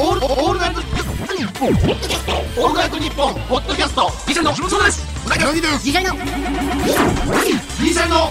[0.00, 1.70] オールオールナイトニッポン。
[1.70, 4.08] オールナイトニッポンポッドキャスト。
[4.28, 5.04] ギシャリのそうです。
[5.26, 6.14] うなぎの次回の。
[6.14, 8.30] ギシャリの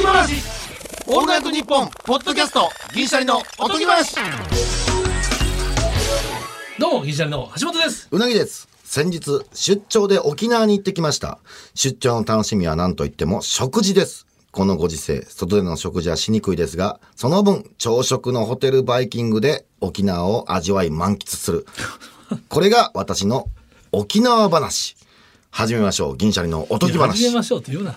[0.00, 0.34] 今話
[1.08, 2.70] オールナイトニッポンポッドキャスト。
[2.94, 3.42] ギシャリの。
[3.58, 4.14] おとぎ話。
[6.78, 7.50] どうも、ギシャリの。
[7.58, 8.06] 橋本です。
[8.12, 8.68] うなぎです。
[8.84, 11.40] 先日、出張で沖縄に行ってきました。
[11.74, 14.28] 出張の楽しみは何といっても食事です。
[14.52, 21.66] このご時世、外での食事はしにくいですが、その分、朝食のホテルバイキングで沖縄を味わい満喫する。
[22.50, 23.48] これが私の
[23.92, 24.94] 沖縄話。
[25.50, 26.16] 始めましょう。
[26.18, 27.16] 銀シャリのおとぎ話。
[27.16, 27.96] 始めましょうって言うな。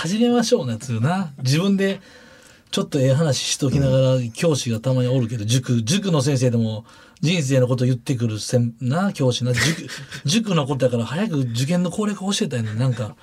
[0.00, 1.34] 始めましょうなやつよな。
[1.42, 2.00] 自分で、
[2.70, 6.86] ちょっとええ話しときながら、教師がたまにおるけど、塾、塾の先生でも、
[7.20, 9.52] 人生のこと言ってくるせんな、教師な。
[9.52, 9.86] 塾、
[10.24, 13.16] 塾のことやから早く受験の攻略教えたいのになんか、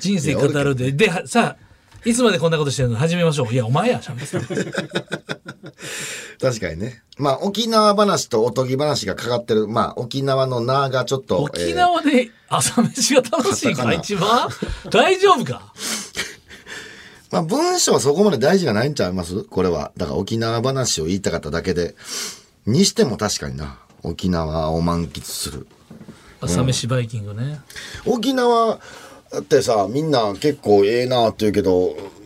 [0.00, 0.92] 人生語るで。
[0.92, 2.96] で、はさあ、いつまでこんなことしてるの？
[2.96, 3.52] 始めましょう。
[3.52, 4.38] いや、お前や、しゃべって。
[6.40, 7.02] 確かにね。
[7.18, 9.68] まあ、沖縄話とおとぎ話がかかってる。
[9.68, 11.38] まあ、沖縄の名がちょっと。
[11.42, 14.48] 沖縄で朝飯が楽しいか、一番？
[14.90, 15.72] 大丈夫か？
[17.30, 19.44] まあ文章はそこまで大事がないんちゃいます？
[19.44, 19.92] これは。
[19.96, 21.94] だから沖縄話を言いたかっただけで。
[22.66, 23.78] にしても確かにな。
[24.02, 25.66] 沖縄を満喫する。
[26.40, 27.60] 朝飯バイキングね。
[28.06, 28.78] 沖縄
[29.38, 32.20] ってさ、みんな結構ええなって言うけど、うん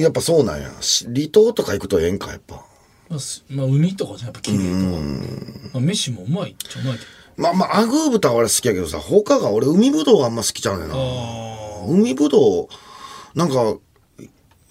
[0.00, 0.70] やっぱそうなんや。
[0.80, 2.64] し離島とか行くとええんか、やっぱ。
[3.08, 5.02] まあ、すまあ、海とかじゃやっぱ綺麗とか。
[5.74, 7.06] まあ、飯もうまいっちゃうまいけど。
[7.36, 10.94] まあまあ、アグー豚は俺好きやけどさ、他が俺海ぶどうがあんま好きちゃうねんな。
[11.88, 12.68] 海ぶどう、
[13.34, 13.76] なんか、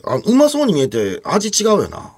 [0.06, 2.12] あうまそうに見えて味違うよな。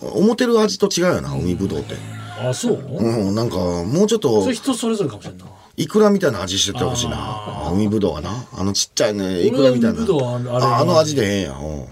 [0.00, 1.96] 思ってる味と違うよな、海ぶどうって。
[2.40, 5.44] あ、そう、うん、なんか、もうちょっとそれ、人それぞれかもしれんな。
[5.78, 7.70] イクラみたいな味しててほしいな。
[7.72, 8.30] 海ぶどうがな。
[8.52, 9.98] あのちっちゃいね、イクラみたいな。
[9.98, 11.52] 海ぶどうはあれああの味でええんや。
[11.52, 11.86] うん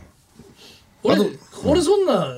[1.05, 2.35] 俺、俺そんな、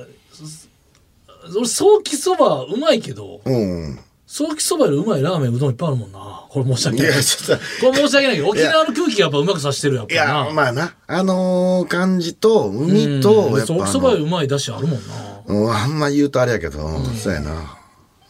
[1.57, 3.99] 俺、ソーキそばうまいけど、うん。
[4.27, 6.45] ソーキそばよりうまいラーメンうどんいっぱいあるもんな。
[6.49, 7.07] これ申し訳ない。
[7.07, 10.49] いや、ちょっと、これ申し訳ないけど、沖縄の空気がやっぱうまくさしてるやっぱいや、な。
[10.51, 10.93] まあな。
[11.07, 15.15] あのー、感じと、海と、やっぱソーあキそばよりの、うまいだしあるもんな。
[15.47, 17.78] うんあんま言うとあれやけど、そうやな。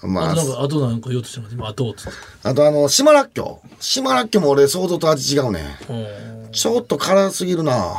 [0.04, 1.56] まああと、なんか、あとなんか言おうとしてます？
[1.56, 1.96] 今、あと。
[2.44, 3.68] あとあの、島らっきょう。
[3.80, 5.78] 島らっきょうも俺、想像と味違うね。
[5.90, 7.96] うんちょっと辛すぎるな。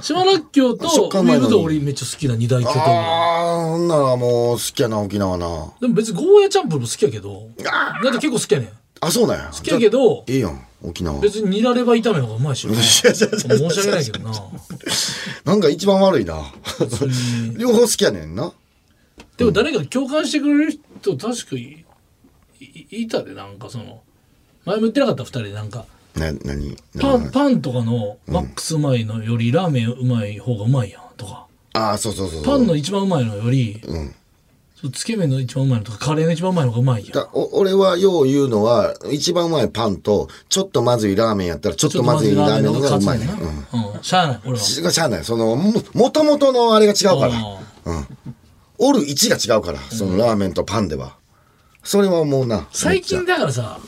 [0.00, 2.80] 島らっきょうと食感うまいのに海ぶどう俺めっちゃ好きな二大巨頭。
[2.80, 5.72] あー、ほんならもう好きやな、沖縄な。
[5.80, 8.68] でも別にゴーヤチャンプルも好きやけど、だって結構好きやねん。
[9.00, 9.50] あ、そうなんや。
[9.52, 11.18] 好きやけどいいやん、沖縄。
[11.20, 12.74] 別にニラレバ炒めの方がうまいしな。
[12.74, 14.32] 申し訳ないけどな。
[15.44, 16.40] なんか一番悪いな。
[17.56, 18.52] 両方好きやねんな。
[19.38, 21.84] でも誰か共感してくれる人確かい
[22.60, 24.02] いいたで、なんかその、
[24.64, 25.84] 前も言ってなかった二人でなんか、
[26.14, 32.44] な、なにパン、パンとかのマックスうまいのよりラーメンうまい方がうまいやんとか、ああ、そうそうそう。
[32.44, 34.14] パンの一番うまいのより、うん。
[34.80, 37.12] そうつけ麺の一番うまいのとか、カレーの一番うまいのがうまいやん。
[37.12, 43.26] だお俺はよう言うのは、一番うまいパンと、ちょっとまずいラーメンやったら、ちょっとまずいラーメンの方がうまいね。
[43.26, 43.28] ん。
[44.02, 44.58] しゃあない、俺は。
[44.58, 45.24] しゃあない。
[45.24, 47.32] その、も、もともとのあれが違うから。
[47.34, 48.06] あ
[48.78, 51.16] おる位置が違うから、そのラーメンとパンでは。
[51.82, 52.66] それは思うな。
[52.72, 53.78] 最近だからさ、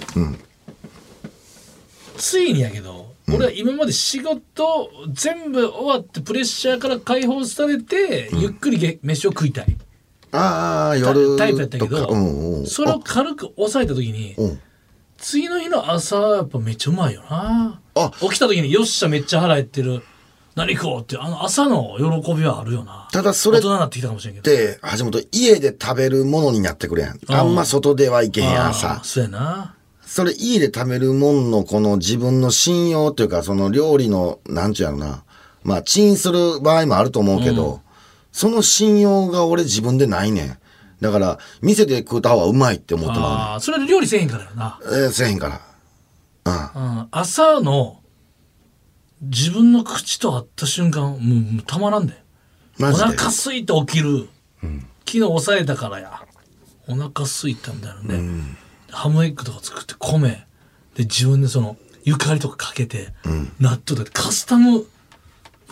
[2.16, 9.76] ついにやけど、俺は今まで仕事全部終わってプレッシャーから解放されて、ゆっくりげ飯を食いたい。
[10.32, 12.66] ああ、タ夜タイプやったけど、うんうん。
[12.66, 14.60] それを軽く抑えた時に、うん。
[15.16, 17.80] 次の日の朝やっぱめっちゃうまいよな。
[17.94, 18.12] あ。
[18.20, 20.02] 起きた時によっしゃめっちゃ腹減ってる
[20.58, 27.18] 何食おうってあの朝の喜びはあるよなただそれ大人になってきたかもしれんけどで、橋本、家で食べるものになってくれやん。
[27.28, 29.04] あんま外ではいけへんやさー。
[29.04, 35.22] そうやなそれ家で食べるもんのこの自分の信用というか、その料理の、なんちゅうやろな。
[35.62, 37.80] まあ、チンする場合もあると思うけど、
[38.32, 40.58] その信用が俺自分でないねん。
[41.00, 44.80] だから、店で食うた方がうまいって思ってまああそれで料理せえへんからよな。
[44.82, 45.60] えーせえへんから。
[46.74, 48.00] うん、朝の
[49.20, 52.14] 自分の口と会った瞬間もうたまらんで。
[52.78, 53.04] おマジで？
[53.04, 54.28] 腹すいて起きる、
[54.60, 56.22] 昨日抑えたからや。
[56.86, 58.06] お腹すいたみたいなん。
[58.06, 58.18] で、
[58.90, 60.46] ハムエッグとか作って米。
[60.94, 63.12] で自分でそのゆかりとかかけて、
[63.60, 64.10] 納豆とか。
[64.12, 64.86] カスタム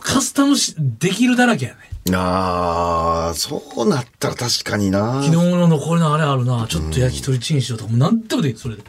[0.01, 1.79] カスタムしできるだらけやね。
[2.15, 5.23] ああ、そうなったら確かにな。
[5.25, 6.67] 昨日の残りのあれあるな。
[6.69, 7.91] ちょっと焼き鳥チンしようとか。
[7.91, 8.83] もう何でもできるそれで。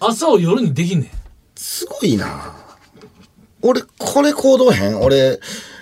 [0.00, 1.10] 朝を夜にできんねん。
[1.56, 2.54] すごいな。
[3.66, 5.00] 俺、これ行動変？
[5.00, 5.40] 俺、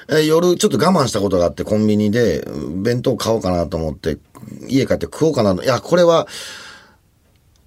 [0.08, 4.18] えー夜ちょっと我慢したことがあってコンビニでうん弁当買おうかなと思って
[4.68, 5.62] 家帰って食おうかなと。
[5.62, 6.26] いやこれは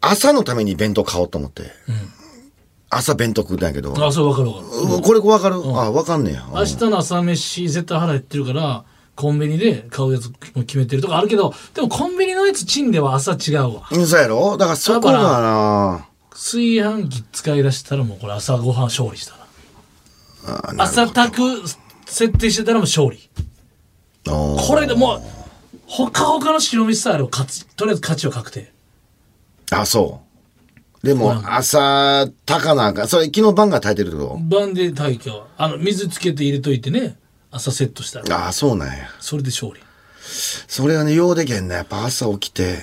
[0.01, 1.71] 朝のために弁当買おうと思って、
[2.89, 3.93] 朝弁当食ったんやけど。
[4.05, 4.87] あそれ分かる分かる。
[4.89, 6.45] うわこれわかる、あわかんねや。
[6.53, 8.83] 明日の朝飯絶対腹減ってるから
[9.15, 10.35] コンビニで買うやつも
[10.65, 13.87] 決めてるとかあるけどでもコンビニのやつチンでは朝違うわ。
[13.89, 14.57] うんそうやろ？
[14.57, 16.07] だからそこがな。
[16.29, 19.34] 炊飯器使い出したらもうこれ朝ごはん勝利した
[20.73, 21.67] な朝炊く
[22.05, 23.29] 設定してたらもう勝利。
[24.25, 25.21] これでもう
[25.85, 28.71] ほかほかの白飯スタイルを勝つとりあえず勝ちは確定。
[29.71, 30.21] あそ
[31.03, 31.05] う。
[31.05, 37.17] でも朝炊かなあかんそれ昨日晩が炊いてるってこ晩で炊きはあの水つけて入れといてね。
[37.51, 38.25] 朝セットしたら。
[38.25, 39.07] とああそうなんや。
[39.19, 39.79] それで勝利。
[40.67, 42.79] それはねようでけんねやっぱ朝起きて、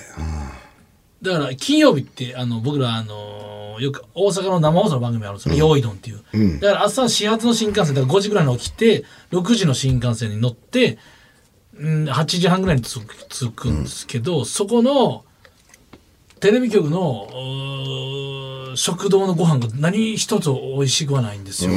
[1.23, 10.99] だから金曜日ってあの僕らあのよく大阪の生放送の番組あるんですよ、用意どんっていう、だから朝始発の新幹線だから5時ぐらいに起きて6時の新幹線に乗って、
[11.75, 15.23] うん、8時半ぐらいに着く着くんですけど、そこの
[16.39, 17.29] テレビ局の
[18.75, 21.75] 食堂のご飯が何一つ美味しくはないんですよ、い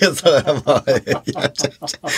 [0.00, 1.70] やそれはまあいやじゃあじゃ
[2.02, 2.08] あ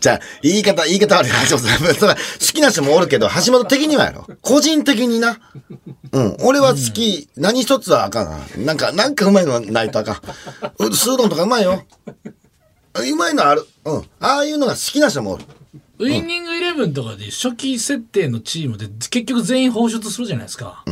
[0.00, 4.26] じゃあ言い方言い方悪い橋本さんそれは好きな人もおるけど橋本的にはやろ。
[4.42, 5.38] 個人的にな。
[6.12, 6.36] うん。
[6.40, 8.64] 俺は好き、何一つはあかん。
[8.64, 10.86] ななんかなんかうまいのないとあかん。
[10.86, 11.84] うスードンとかうまいよ。
[12.94, 13.66] うまいのある。
[13.84, 14.02] うん。
[14.20, 15.44] ああいうのが好きな人もおる。
[15.98, 20.82] ウイニングイレブンとかで初期設定のチームで結局全員放出するじゃないですか、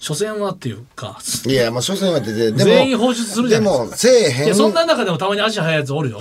[0.00, 6.20] 初戦はっていうかいやもう所詮は出てでも全員放出するじでゃないでもせえへんいやそんな中でもたまに足速いやつおるよ、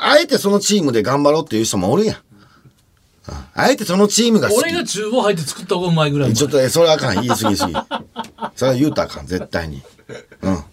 [0.00, 2.16] あえてそのチームで頑張ろうっていう人もおるやん。
[2.16, 2.30] うん
[3.54, 4.48] あえてそのチームが。
[4.52, 6.34] 俺が厨房入って作った方がうまいぐらい。
[6.34, 7.14] ちょっと、えそれはあかん。
[7.14, 7.74] 言い過ぎ言い過ぎ。
[8.56, 9.26] それは言うたらあかん。
[9.26, 9.82] 絶対に。
[10.42, 10.64] うん。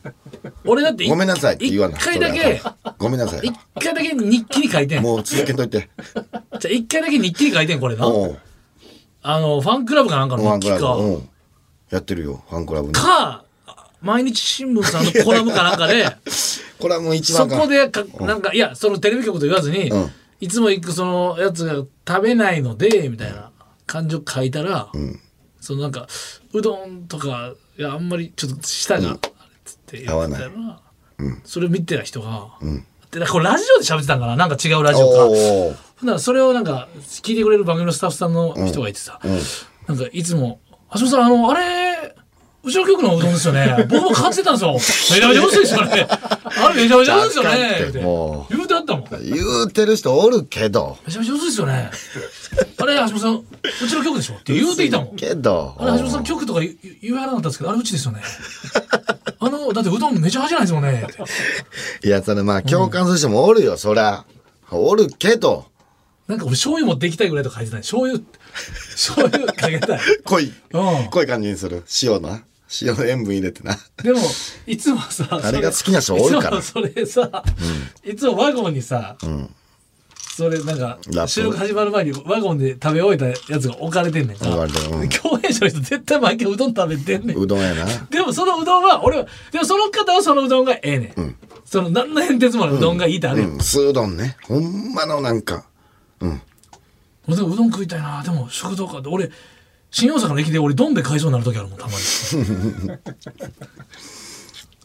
[0.66, 2.62] 俺だっていごめんなさいって言わな一回だけ
[2.98, 3.54] ごめんなさい一。
[3.80, 5.04] 回だけ日記に書いてん。
[5.04, 5.90] もう続けといて。
[6.60, 8.08] じゃあ一回だけ日記に書いてん、これな。
[8.08, 8.40] おう
[9.30, 10.82] あの、ファンクラブかなんかファンクラブ。
[10.82, 10.96] の日記か。
[10.96, 11.30] うん。
[11.90, 12.44] やってるよ。
[12.50, 12.94] ファンクラブに。
[12.94, 13.44] か、
[14.02, 16.06] 毎日新聞さんのコラムかなんかで、
[16.80, 23.50] これはもう一そ番かこでか、なんか、いや、そのテレビ局と言わずに、うんいつも行くそのやつが食べないので、みたいな
[23.88, 24.92] 感情書いたら、
[25.60, 26.08] そのなんか、
[26.54, 29.20] うどんとか、いや、あんまりちょっと舌が、あれっ
[29.66, 30.52] つって言ってたら、
[31.44, 32.52] それを見てた人が、
[33.10, 34.36] でこれラジオで喋ってたんかな？
[34.36, 35.26] なんか違うラジオか。
[35.26, 39.20] おーほんならそれをなんか聞いてくれる番組のスタッフさんの人がいてさ、
[39.88, 40.60] なんかいつも
[40.94, 42.16] 「橋本さんあのあれ
[42.64, 43.86] うちの局のうどんですよね。
[43.90, 44.74] 僕も買ってたんですよ。
[44.74, 44.80] め
[45.22, 46.08] ちゃめちゃ美味しいですよね。
[46.10, 48.04] あれめちゃめちゃ美味しいですよね」
[48.52, 48.56] う。
[48.56, 49.08] 言うてあったもん。
[49.10, 50.98] め言うてる人おるけど。
[51.10, 51.92] ちゃめちゃ美味しいですよね。
[52.80, 53.44] あれ橋本さんう
[53.88, 54.34] ちの局でしょ？
[54.36, 55.16] って言うてきたもん。
[55.16, 55.76] けど。
[55.80, 56.60] あれ橋本さん局とか
[57.02, 58.22] 言わなかったんですけどあれうちですよね。
[59.40, 61.08] あのだってうどんめちゃ味ないですもんね。
[62.04, 64.26] いや、それまあ共感する人もおるよ、そりゃ。
[64.72, 65.66] おるけど。
[66.28, 68.22] なんか俺醤油持っていきたいぐらいとか書いてたね醤油
[68.96, 70.00] 醤油かけたい。
[70.26, 70.52] 濃い。
[70.74, 71.10] うん。
[71.10, 71.84] 濃い感じにする。
[72.04, 72.44] 塩な。
[72.82, 73.78] 塩の塩分入れてな。
[74.04, 74.20] でも
[74.66, 76.62] いつもさ あれが好きな人おるから。
[76.62, 77.44] それさ、
[78.04, 79.16] いつもワゴンにさ、
[80.36, 84.38] それなんか収録始まる前にワゴンで食べ終えたやつが置かれてんねん。
[84.38, 85.10] かうん。
[85.10, 87.38] 共演者の人絶対毎回うどん食べてんねん。
[87.38, 87.86] うどんやな。
[88.10, 93.44] でもそのうどんは俺はでもその方はそのうどんがええねん、その何の変哲もないうどんがいいってある。
[93.44, 94.36] よ、うん、酢うどんね。
[94.44, 95.66] ほんまのなんか。
[97.28, 98.24] 俺でもうどん食いたいな。
[98.24, 99.00] でも食堂か。
[99.00, 99.30] って俺
[99.92, 101.98] 新大阪の駅で俺どんで買いそうになる時あるもんたまに。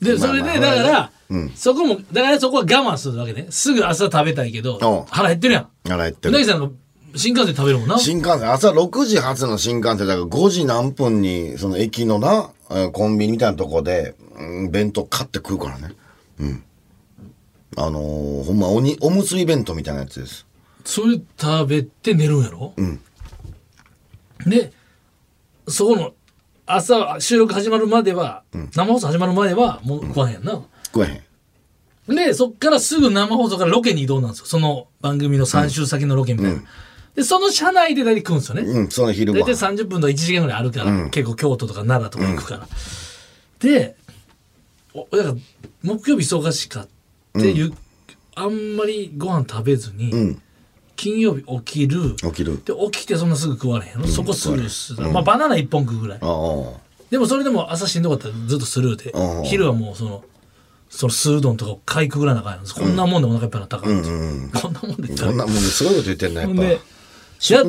[0.01, 1.13] でそれでだから、
[1.55, 3.47] そこもだからそこは我慢するわけね。
[3.51, 4.85] すぐ朝食べたいけどう。
[4.85, 5.69] ん腹減ってるやん。
[5.89, 6.31] 腹減ってる。
[6.31, 6.69] うなぎさんが
[7.15, 7.99] 新幹線で食べるもんな。
[7.99, 15.95] 新幹線、朝6時発の新幹線だから5時何分に、その駅のな、えーコンビニみたいなとこで、うん、弁当買って食うからね。
[16.41, 16.65] うん。
[17.77, 20.47] あのーほんまおに、おむすび弁当みたいなやつです。
[20.85, 22.75] それ食べて寝るんやろ、
[24.47, 24.73] で
[25.69, 26.15] そこの
[26.67, 28.43] 朝収録始まるまでは、
[28.75, 31.23] 生放送始まるまではもう食わへんな、食え
[32.09, 32.17] へん。
[32.17, 34.47] で、そっからすぐ生放送からロケに移動なんですよ。
[34.47, 36.63] その番組の3週先のロケみたいな。
[37.15, 38.63] で、その車内で大体食うんですよね。
[38.63, 39.83] うん、その昼ご大体飯。
[39.85, 42.69] 30分とか1時間ぐらいあるから、結構京都とか奈良とか行くから。
[43.61, 43.97] で、
[44.95, 45.35] おだから
[45.83, 46.89] 木曜日忙しかっ
[47.41, 47.73] て、ゆ
[48.35, 50.43] あんまりご飯食べずに、うん、
[51.03, 52.15] 金曜日起きる。
[52.15, 52.63] 起きる。
[52.65, 55.11] で、起きてそんなすぐ食われへんの、そこスルーする。
[55.11, 56.21] まあバナナ1本食うぐらい。
[57.11, 59.11] でもそれでも朝しんどかったらずっとスルーで。
[59.11, 59.43] うん。
[59.43, 60.23] 昼はもうその
[60.91, 62.67] そのスードンとかを買いくぐらなあかんやん。
[62.67, 63.93] こんなもんでお腹いっぱいになったから、
[64.61, 66.61] こんなもんで食べそんなもんすごいこと言ってんな、やっぱ。
[66.61, 66.81] で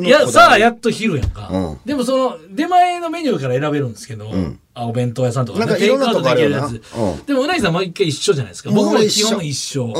[0.06, 1.78] ややさあやっと昼やんか、うん。
[1.84, 4.30] でもその出前のメニューから選べるんですけど、
[4.74, 6.70] あお弁当屋さんとか,、なんかいろんなとこあるよな。
[6.70, 7.26] テイクアウトできるやつ、うん。
[7.26, 8.70] でもうなぎさん毎回一緒じゃないですか。
[8.70, 9.92] もう僕も基本一緒、うん。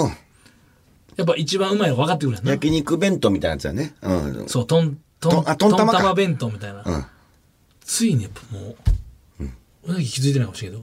[1.17, 2.53] やっぱ一番うまいの分かってくるやんな。
[2.53, 3.95] 焼肉弁当みたいなやつやね。
[4.03, 4.49] うん。
[4.49, 6.15] そうトントントン玉か。
[6.15, 7.07] 弁当みたいな、ん。
[7.85, 8.77] ついにやっぱも
[9.41, 9.45] う、
[9.85, 10.79] うなぎ気づいてないかもしれんけ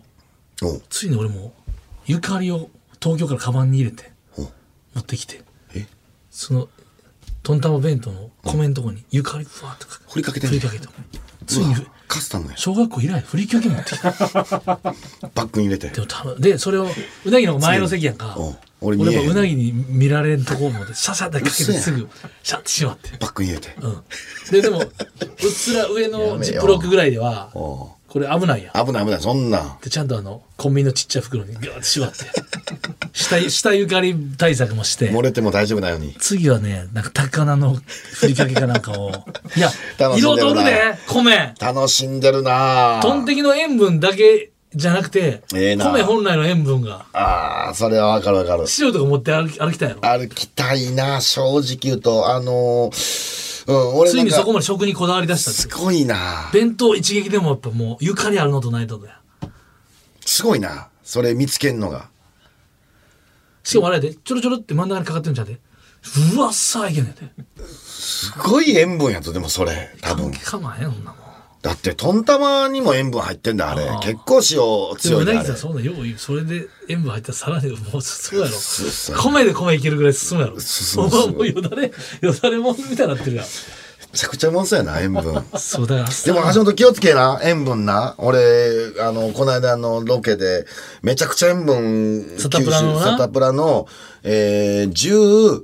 [0.61, 0.81] ど。
[0.89, 1.53] ついに俺も
[2.05, 2.69] ゆかりを
[3.01, 4.49] 東京からカバンに入れてお持
[4.99, 5.41] ってきて。
[5.75, 5.87] え？
[6.29, 6.69] その
[7.43, 10.89] トンタマ弁当の米のとこにゆかりふわっとか振りかけて振りかけた
[11.47, 12.57] ついにふカスタムや。
[12.57, 15.89] 小学校以来振りかけ持ってきたバッグに入れて。
[15.89, 16.87] でも多分でそれを
[17.25, 18.35] うなぎの前の席やんか。
[18.37, 18.51] う。
[18.51, 22.09] ん俺俺見えへんやっぱうなぎに見られんとこまでシャシャってかけてすぐ
[22.43, 23.09] シャッてしまって。
[23.19, 23.75] バッグに入れて。
[23.79, 24.03] うん。
[24.51, 24.87] ででもうっ
[25.49, 28.85] すら上やのジップロックぐらいではこれ危ないやん。
[28.85, 29.77] 危ない危ないそんなん。
[29.81, 32.17] でちゃんとあのコンビニのちっちゃい袋にギューって縛って。
[33.13, 35.11] 下下ゆかり対策もして。
[35.11, 36.15] 漏れても大丈夫なように。
[36.19, 37.77] 次はねなんか高菜の
[38.13, 39.11] ふりかけかなんかを。
[39.55, 39.69] いや
[40.17, 41.53] 色取るで米。
[41.59, 42.99] 楽しんでるな。
[43.01, 45.91] トンテキの塩分だけじゃなくて、ええな。
[45.91, 47.05] 米本来の塩分が。
[47.13, 48.65] ああそれはわかるわかる。
[48.79, 52.33] 塩とか持って歩き歩きたいやろ歩きたいな正直言うと。
[52.33, 55.59] あのーうん俺つないにそこまで食にこだわり出したって。
[55.61, 56.49] すごいな。
[56.51, 59.15] 弁当一撃でもやっぱもうゆかりあるのとないとだよ。
[60.25, 60.87] すごいな。
[61.03, 62.09] それ見つけんのが。
[63.63, 65.59] しかもあれやでちょろちょろって真ん中にかかってるんちゃうで。
[66.35, 67.21] うわっさいけんねんで
[67.63, 70.31] すごい塩分やとでもそれ多分。
[70.31, 71.20] 関係かまへんそんなもん
[71.61, 73.83] だってトンタマにも塩分入ってんだあれ。
[74.01, 78.51] 結構塩強いうであれなぎさんそんなようそれで塩分入ったらさらにもうそうやろ。
[79.15, 80.59] 米で米いけるぐらい進むやろ。
[80.59, 81.91] 進むもうよだれ
[82.21, 83.45] よだれもんみたいになってるやん。
[83.45, 85.23] めちゃくちゃもんそうやな塩分。
[85.55, 88.15] そうだからでも橋本気をつけな塩分な。
[88.17, 88.39] 俺
[88.99, 90.65] あのこの間のロケで
[91.03, 93.87] めちゃくちゃ塩分サタプラのサタプラの、
[94.23, 95.63] えー、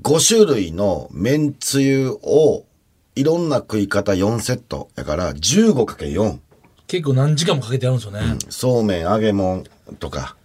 [0.00, 2.64] 15種類のめんつゆを
[3.16, 6.38] いろんな食い方4セットやから 15×4
[6.86, 9.64] 結構何時間もかけてやるんですよね、そうめん揚げ物
[9.98, 10.36] とか。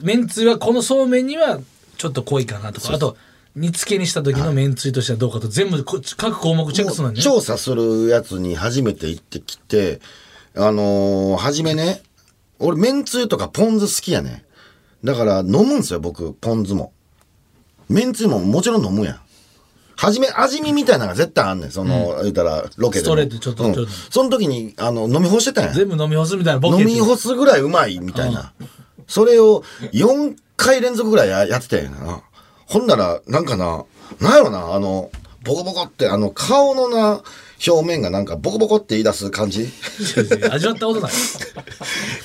[0.00, 1.60] めんつゆはこのそうめんには
[1.98, 2.94] ちょっと濃いかなとか。
[2.94, 3.16] あと
[3.54, 10.00] 煮付けにした時のめんつゆとしてはどうかと全部こ各項目チェックするのにね調査するやつに初めて行ってきて、
[10.54, 12.02] あのー初めね、
[12.58, 14.44] 俺、めんつゆとかポン酢好きやね。
[15.04, 16.92] だから、飲むんすよ、僕、ポン酢も。
[17.88, 19.20] めんつゆももちろん飲むやん。
[19.96, 21.70] はじめ、味見みたいなのが絶対あんねん。
[21.70, 23.04] その、言うたら、ロケでも。
[23.06, 25.74] ストレートちょっとょっとその時に、あの、飲み干してたんやん。
[25.74, 28.52] 全部飲み干すみたいなボケ飲み干すぐらいうまいみたいな。
[29.06, 32.22] それを4回連続ぐらいややってたんやな。
[32.66, 33.84] ほんなら、なんかな、
[34.20, 35.10] なんやろな、あの、
[35.44, 37.22] ボコボコって、あの、顔のな、
[37.64, 39.68] 表面がなんかボコボコって言い出す感じ？
[40.50, 41.12] 味わったことない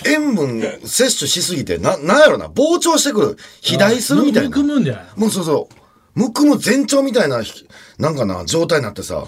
[0.06, 3.28] 塩分摂取しすぎて、な、なんやろな、膨張してくる。
[3.58, 4.56] 肥大するみたいなむ。
[4.56, 5.06] くむんじゃない？
[5.16, 5.76] もうそうそう。
[6.18, 7.68] むくむ前兆みたいな、ひ
[8.00, 9.28] なんかな、状態になってさ、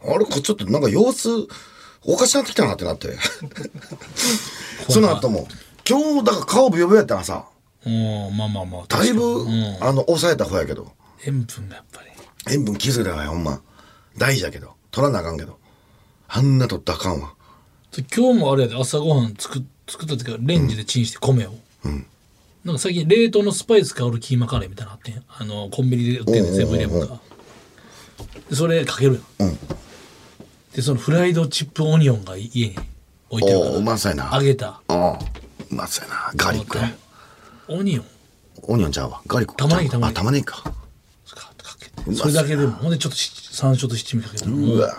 [0.00, 1.28] あれ、これちょっとなんか様子、
[2.04, 3.18] おかしなってきたなってなって。
[4.88, 5.48] その後も、
[5.86, 7.44] 今日、だから顔ブヨブヨやったらさ、
[7.84, 9.46] うんまあまあまあだいぶ、
[9.80, 10.92] あの、抑えた方やけど、
[11.26, 12.08] 塩分がやっぱり。
[12.54, 13.60] 塩分気づいたわよ、ほんま。
[14.16, 15.58] 大事やけど、取らなあかんけど。
[16.28, 17.34] あんな取ったらあかんわ。
[17.90, 21.54] で今日もあれやで朝ごはん作作った時はレンジでチンして米を、
[22.64, 25.22] なんか最近冷凍のスパイス香るキーマカレーみたいなのあってん。
[25.28, 27.20] あのコンビニで売ってんねんセブンイレブンか。
[28.50, 29.58] でそれかけるやん、うん。
[30.74, 32.76] でそのフライドチップオニオンが家に
[33.30, 34.30] 置いてるかおううまそうやな。
[34.30, 34.68] ら揚げた。
[34.68, 35.18] ああ、
[35.70, 36.32] うまそうやな。
[36.34, 36.78] ガーリック。
[36.78, 36.90] や。
[37.68, 38.04] オニオン。
[38.62, 39.22] オニオンちゃうわ。
[39.26, 39.56] ガーリック。
[39.56, 40.18] 玉ねぎ玉ねぎ。
[40.18, 40.62] あ、玉ねぎか。
[40.62, 40.72] か
[41.32, 42.10] かけて。
[42.10, 42.72] まそれだけでも。
[42.72, 44.94] ほんでちょっとし山椒と七味かけたらもううわ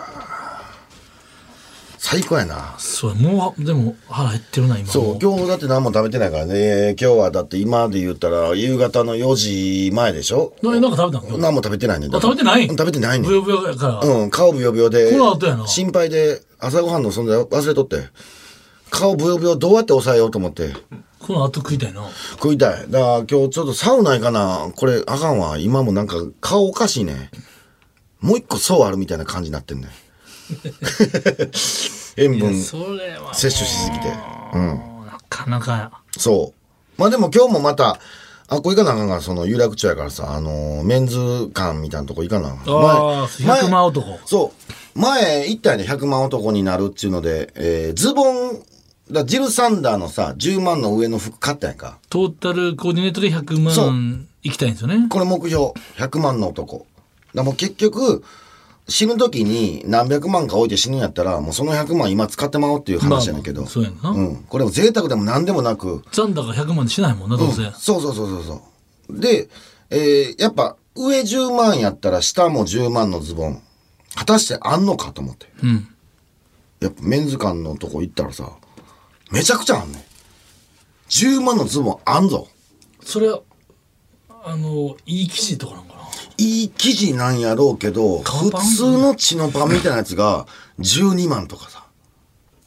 [2.10, 2.74] 最高やな。
[2.76, 6.96] そうもうでも腹減ってるな今そう、今日だって何も食べてないからね。
[7.00, 10.52] 今日はだって今で言ったら夕方の4時前でしょ？
[10.60, 12.16] ななんか食べたん今日何も食べてないねん。
[12.16, 12.66] あ食べてない？
[12.66, 13.32] うん食べてないねんブ。
[13.36, 15.12] ヨブヨやから、うん、顔ブヨブヨで。
[15.12, 18.08] この後やな心配で朝ごはんの存在忘れとって。
[18.90, 20.72] 顔ブヨブヨどうやって抑えようと思って。
[21.20, 22.02] この後食いたいな
[22.32, 22.90] 食いたい。
[22.90, 24.72] だから今日ちょっとサウナ行かな。
[24.74, 25.58] これあかんわ。
[25.58, 27.30] 今もなんか顔おかしいね。
[28.18, 29.86] もう一個層あるみたいな感じになってんね。
[32.16, 32.72] 塩分摂
[33.40, 34.08] 取しすぎて。
[34.54, 34.66] うん。
[35.06, 36.52] なかなかやそ
[36.98, 37.00] う。
[37.00, 37.98] まあでも今日もまた、
[38.48, 44.52] あ、これ行かなあかんから、その有楽町やからさ、あのーメンズ館みたいなとこ行かなあかんああ前100万男そ
[44.96, 44.98] う。
[44.98, 48.60] 前行ったよね、100万男になるっていうので、えーズボン、
[49.10, 51.98] だジル・サンダーのさ、10万の上の服買ったやんか。
[52.10, 56.86] トータルコーディネートで100そう万いきたいんですよねこれ目標、100万の男。
[57.34, 58.24] だもう結局、
[58.90, 63.62] 死ぬ時に何百万か置いて死ぬんやったら、もうその100万今使ってまおうっていう話やねんけど。
[63.62, 64.36] まあまあそうやんなうん。
[64.44, 68.62] これも贅沢でも何でもなく、残高100万でしないもんなどうせ、そうそうそうそうそ
[69.08, 69.20] う。
[69.20, 69.48] で、
[69.90, 73.62] えーやっぱ上10万やったら下も10万のズボン、
[74.16, 75.46] 果たしてあんのかと思って。
[75.62, 75.88] うん
[76.80, 78.50] やっぱメンズ館のとこ行ったらさ、
[79.30, 80.02] めちゃくちゃあんねん。
[81.10, 82.48] 10万のズボンあんぞ。
[83.02, 83.40] それは
[84.44, 85.99] あのいい生地とかなんかな？
[86.40, 90.46] いい生地なんやろうけど、普通のチノパンみたいなやつが
[90.78, 91.84] 12万とかさ。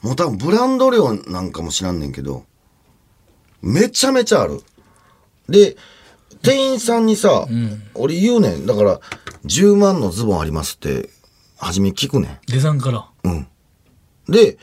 [0.02, 2.46] もう多分ブランド量なんかも知らんねんけど、
[3.62, 4.62] めちゃめちゃある。
[5.50, 5.76] で、
[6.44, 7.48] 店員さんにさ、
[7.96, 8.66] 俺言うねん。
[8.66, 9.00] だから、
[9.46, 11.10] 10万のズボンありますって、
[11.58, 13.00] 初め聞くねデザンから？
[13.00, 13.08] ん。
[13.24, 13.48] うん。
[14.28, 14.58] で、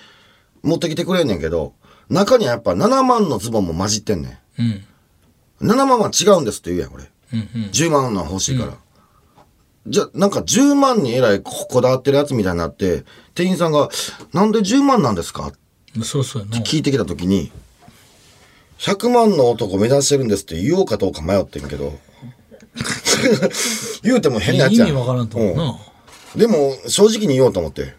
[0.63, 1.73] 持ってきてくれんねんけど、
[2.11, 4.67] 中にはやっぱ7万のズボンも混じってんねうん。
[4.67, 5.73] ん。
[5.73, 7.05] 7万は違うんですって言うやん、俺。
[7.33, 7.71] うんうん。
[7.71, 8.77] 10万の欲しいから。
[9.87, 13.89] じゃあ、なんか10万にえらいここだわってるやつみたいになって、店員さんが、
[14.33, 15.53] なんで10万なんですか？
[16.03, 16.59] そうそうやな。
[16.65, 17.51] 聞いてきたときに、
[18.79, 21.99] 100万の男目指してるんですって言おうかどうか迷ってんけど、
[24.03, 24.89] 言うても変なやつやん。
[24.89, 25.63] 意味わからんと思うな。
[25.65, 25.75] うん
[26.37, 27.95] でも、正直に言おうと思って、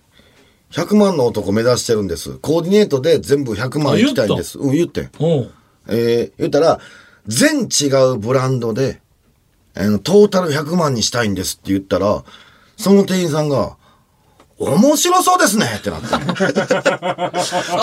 [0.72, 2.38] 100万の男目指してるんです。
[2.38, 4.58] コーディネートで全部100万いきたいんです。
[4.58, 5.12] うん、言ってん。
[5.90, 6.80] えー、言ったら、
[7.28, 9.02] 全違うブランドで、
[9.76, 12.24] あの、トータル100万にしたいんですって言ったら、
[12.78, 13.78] その店員さんが、
[14.60, 16.08] 面白そうですねってなって。
[16.14, 16.14] ち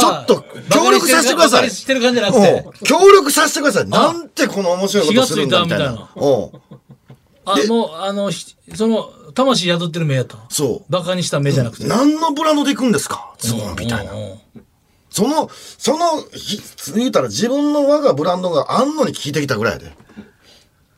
[0.06, 1.70] ょっと、協力させてください。
[1.70, 2.64] してる感じじゃなくて。
[2.66, 3.88] うん協力させてください。
[3.88, 5.86] なんてこの面白いことするんだみたいな。
[5.86, 6.50] たうん
[7.44, 10.42] あ、もう、あの、ひその、魂宿ってる目やったの？
[10.50, 10.92] そう。
[10.92, 11.84] バカにした目じゃなくて。
[11.84, 13.34] 何のブランドで行くんですか？
[13.38, 14.12] ズボンみたいな
[15.10, 16.60] その、その、ひ
[16.94, 19.92] 言うたら自分の我がブランドがあんのに聞いてきたぐらいで。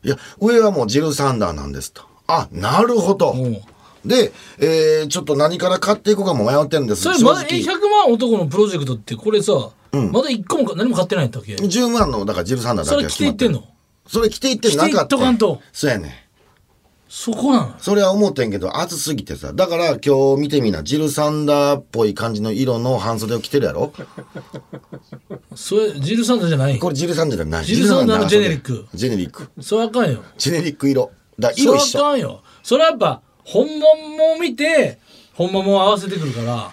[0.03, 2.03] いや、上はもうジルサンダーなんですと。
[2.27, 3.33] あ、なるほど。
[3.33, 3.61] うん
[4.03, 7.03] で、えー、ちょっと何から買っていこうかも迷ってるんです。
[7.03, 7.77] 正それまだ、え、直。
[7.77, 9.53] 100万男のプロジェクトって、これさ、
[9.93, 13.69] まだ1個も何も買ってないんだっけ？10万の、だからジルサンダーだそれ着けが決まってるていってんの？
[14.07, 14.89] それ着ていってなかった。
[14.89, 16.30] 着ていっとかんとそうやね。
[17.13, 19.53] そこなのそれは思ってんけど、暑すぎてさ。
[19.53, 20.85] だから今日見てみな。
[20.85, 23.93] ジルサンダーっぽい感じの色の半袖を着てるやろ
[25.57, 26.79] それ、ジルサンダーじゃない？
[26.79, 27.65] これジルサンダーじゃない。
[27.65, 29.49] ジルサンダーのジェネリックジェネリック。
[29.61, 30.23] それあかんよ。
[30.39, 31.11] ジェネリック色。
[31.37, 31.99] だそれあ色一緒。
[31.99, 32.43] かんよ。
[32.63, 33.81] それはやっぱ、本物
[34.17, 35.01] も見て、
[35.35, 36.71] 本物も合わせてくるから、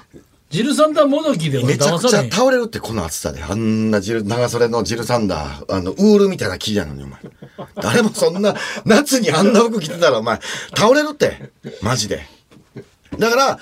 [0.50, 2.24] ジルサンダーもどきで俺めちゃくちゃ。
[2.32, 3.44] 倒れるってこの暑さで。
[3.44, 7.20] あんなジル、長袖のジルサンダー、あの、ウールみたいな生地やのに、お前。
[7.82, 10.40] 誰もそんな、夏にあんな服着てたら、お前、
[10.76, 11.52] 倒れるって。
[11.82, 12.26] マジで。
[13.20, 13.60] だから、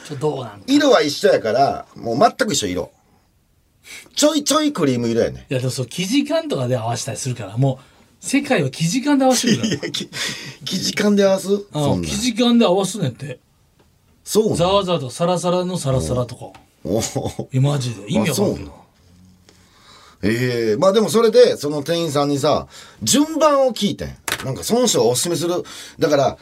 [0.68, 2.92] 色は一緒やから、もう全く一緒色。
[4.16, 5.48] ちょいちょいクリーム色やね。
[5.50, 9.70] いや、でもそう、生地感とかで合わせたりするから、もう、世界は生地感で合わせてるから。
[9.70, 10.10] いや、き
[10.66, 11.48] 生地感で合わす？
[11.74, 12.02] 生。
[12.04, 13.40] 地感で合わすねんって。
[14.24, 16.60] そうなのざわざわとサラサラのサラサラとか。
[16.86, 18.06] おーいや、マジで？
[18.08, 18.72] 意味わかんない
[20.24, 22.68] ええまあでもそれで、その店員さんにさ、
[23.04, 24.18] 順番を聞いてん。
[24.46, 25.64] なんかその人がおすすめする。
[26.00, 26.38] だから、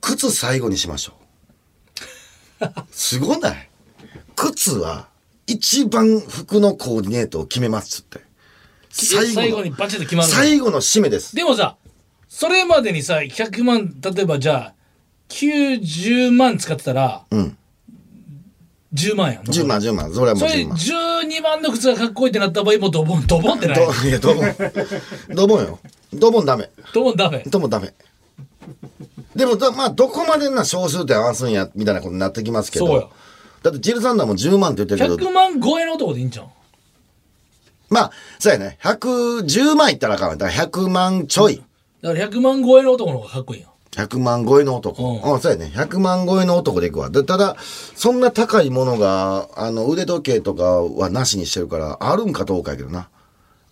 [0.00, 1.14] 靴最後にしましょ
[2.60, 2.66] う。
[2.92, 3.68] すごない？
[4.36, 5.08] 靴は、
[5.46, 8.20] 一番服のコーディネートを決めますって。
[8.90, 10.34] 最最後にバチッと決まるの？
[10.34, 11.34] 最後の締めです。
[11.34, 11.76] でもさ、
[12.28, 14.74] それまでにさ、100万、例えばじゃあ、
[15.28, 17.58] 90万使ってたら、うん。
[18.94, 19.42] 10万やん。
[19.44, 20.12] 10万、10万。
[20.12, 20.76] それはもそうれ10万。
[20.76, 23.76] 12万の靴がかっこいいってなった場合、もうドボン、ドボンってない。
[23.76, 24.54] どいや、ドボン。
[25.34, 25.78] ドボンよ。
[26.12, 26.70] ドボンダメ。
[26.92, 27.40] ドボンダメ。
[27.40, 27.94] ともダメ。
[29.34, 33.10] でもだ、まあ、どこまでな小数点合わすんや、みたいなことになってきますけどそうよ。
[33.62, 36.46] だって、ジルサンダーも10万って言ってるけど、100万超えの男でいいんじゃん。
[37.88, 38.78] まあ、そうやね。
[38.82, 40.36] 110万いったらあかんわ。
[40.36, 41.62] だから100万ちょい。
[42.02, 43.70] だから100万超えの男の方がかっこいいやん。
[43.92, 45.20] 100万超えの男。
[45.22, 45.70] うんうん、そうやね。
[45.74, 47.10] 100万超えの男でいくわ。
[47.10, 47.56] でただ、
[47.94, 53.08] そんな高いものが、あの、腕時計とかはなしにしてるから、あるんかどうかやけどな。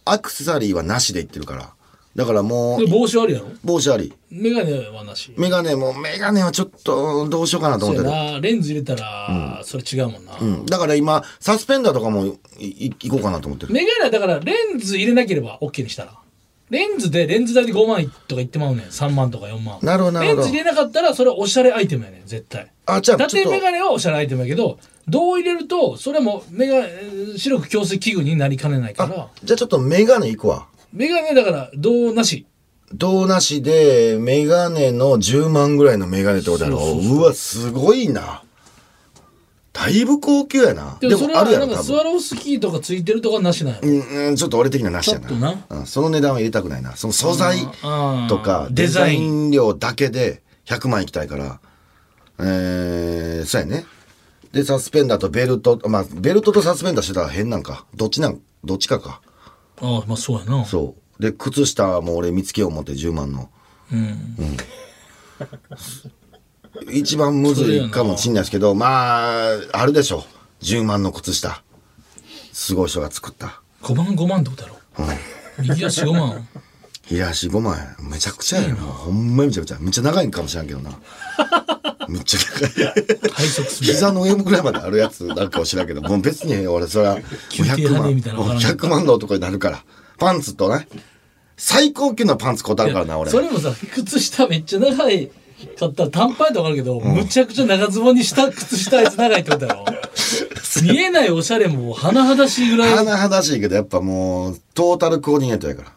[0.05, 1.71] アクセサリーはなしでいってるから。
[2.17, 3.47] だからもでう、帽子あるやろ？
[3.65, 4.13] 帽子あり。
[4.31, 5.33] メガネはなし。
[5.39, 8.43] メガネも、メガネはちょっと、どうしようかなと思ってる。
[8.43, 10.37] レンズ入れたら、それ違うもんな。
[10.39, 10.67] うん。
[10.67, 13.73] だから今、サスペンダーとかもいいいこうかなと思ってる。
[13.73, 16.20] メガネはだからレンズ入れなければ OK にしたら。
[16.71, 18.87] レンズでレンズ代で5万とか言ってまうねん。
[18.87, 19.79] 3万とか4万。
[19.83, 22.71] なるほどなるほどレンズ入れなかったらそれはおしゃれアイテムやねん、絶対。
[22.87, 24.79] あ、じゃあ、縦メ、ガネはおしゃれアイテムやけど、
[25.09, 30.67] 銅入れると、それもメガ、えー視力矯正器具になりかねないから、じゃあちょっとメガネいくわ。
[30.93, 32.47] メガネだから銅なし。
[32.93, 36.79] 銅なしで、メガネの10万ぐらいのメガネってことやろ。
[36.79, 38.43] うわ、すごいな。
[39.73, 40.99] だいぶ高級やな。
[41.01, 41.85] ででもそれもあるやろ、はなんか。
[41.85, 43.89] スワロースキーとかついてるとかなしなんやろ？
[43.89, 45.31] うん、うんちょっと俺的にはなしやな。
[45.31, 46.97] なうん、その値段は入れたくないな。
[46.97, 47.59] その素材
[48.29, 49.49] とか、デザイン。
[49.49, 51.61] ン料だけで100万いきたいから。
[52.41, 53.85] えー、そうやね。
[54.53, 57.87] で、サスペンダーとベルト、まあ、ベルトとサスペンダーしてたら変なんか。
[57.95, 59.21] どっちなん、どっちかか。
[59.81, 60.65] ああ、まあそうやな。
[60.65, 61.23] そう。
[61.23, 63.51] で、靴下も俺見つけよう思って10万の。
[63.93, 64.37] うん。
[66.93, 70.25] 一番むずいかもしんないですけど、まあ、あるでしょ。
[70.63, 71.63] 10万の靴下。
[72.53, 73.61] すごい人が作った。
[73.83, 74.77] 5万5万ってことやろ。
[75.63, 76.49] 右足5万。
[77.11, 78.09] 冷やし5万円。
[78.11, 78.77] めちゃくちゃやな。
[78.77, 79.79] ほんまにめちゃくちゃ。
[79.81, 80.91] めっちゃ長いんかもしれんけどな。
[82.09, 82.95] めっちゃ長い。
[83.81, 87.23] 膝の上ぐらいまであるやつなんかもしれんけど、もう別に俺それはもう
[87.63, 89.85] 宮廷100万、派手みたいなのもうわからん100万の男になるから。
[90.19, 90.87] パンツとね。
[91.57, 93.31] 最高級のパンツこたるからな、俺。
[93.31, 95.31] それもさ、靴下めっちゃ長い
[95.79, 99.85] 買ったら短パンやとわかるけど、むちゃくちゃ長ズボンにした靴下あいつ長いってことやろ
[100.83, 105.89] 見えないおしゃれも甚だしいぐらい甚だしいけど、やっぱもう、トータルコーディネートやから。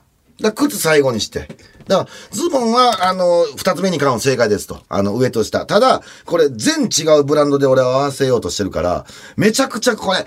[0.41, 1.47] だから靴最後にして。
[1.87, 4.81] だから、ズボンは、あの、二つ目に買うの正解ですと。
[4.89, 5.65] あの、上と下。
[5.65, 9.05] ただ、これ全違うブランドで俺は合わせようとしてるから、
[9.37, 10.25] めちゃくちゃこれ、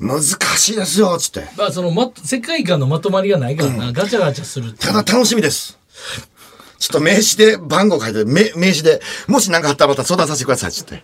[0.00, 1.44] 難しいですよ、つって。
[1.56, 5.76] まあそのま世界観のまとまりがないからな、ガチャガチャするただ楽しみです。
[6.78, 11.02] ちょっと名刺で番号書いて、名名刺で、もし何かあったらまた相談させてください、つって。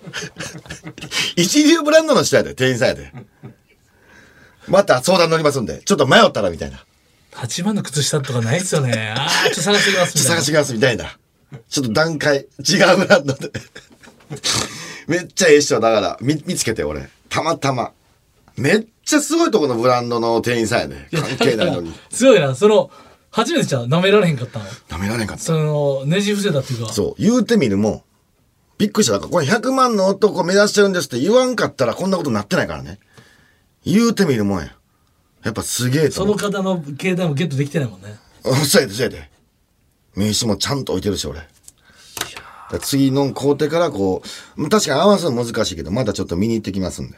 [1.37, 3.13] 一流ブランドの人やで、店員さんやで。
[4.69, 6.85] また相談乗りますんで、ちょっと迷ったらみたいな。
[7.33, 11.19] 8万の靴下とかないっすよねああちょっと探してきますみたいな探してきますみたいな。
[11.69, 13.51] ちょっと段階、違うブランドで。
[15.09, 17.09] めっちゃええ人だから、見、見つけて俺。
[17.29, 17.93] たまたま。
[18.57, 21.09] めっちゃすごいとこのブランドの店員さんやね。
[21.13, 21.93] 関係ないのに。
[22.11, 22.91] すごいなその
[23.35, 24.65] 初めてじゃ舐められへんかったの？
[24.89, 25.43] ダメられんかった。
[25.43, 28.05] そのねじ伏せたっていうかそう、言うてみるも、
[28.79, 29.15] びっくりした。
[29.15, 33.01] だからこれ100万の男目指してるんですって言わんかったらこんなことなってないからね。
[33.85, 34.75] 言うてみるもんや。
[35.43, 36.25] やっぱすげえとそ。
[36.27, 39.31] の方の携帯もゲットできてないもんねうん そうやで、そうやで。
[40.15, 41.41] 名刺もちゃんと置いてるし、俺。
[42.81, 44.23] 次の工程からこ
[44.57, 47.17] う、確かに合わすの難しいけど、まだちょっと見に行ってきますんで。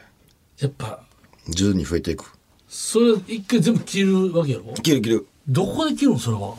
[0.59, 1.01] やっぱ
[1.47, 2.25] 徐々に増えていく。
[2.67, 4.73] それ一回全部着るわけやろ？
[4.73, 5.27] 切る切る。
[5.47, 6.55] どこで着るのそれは？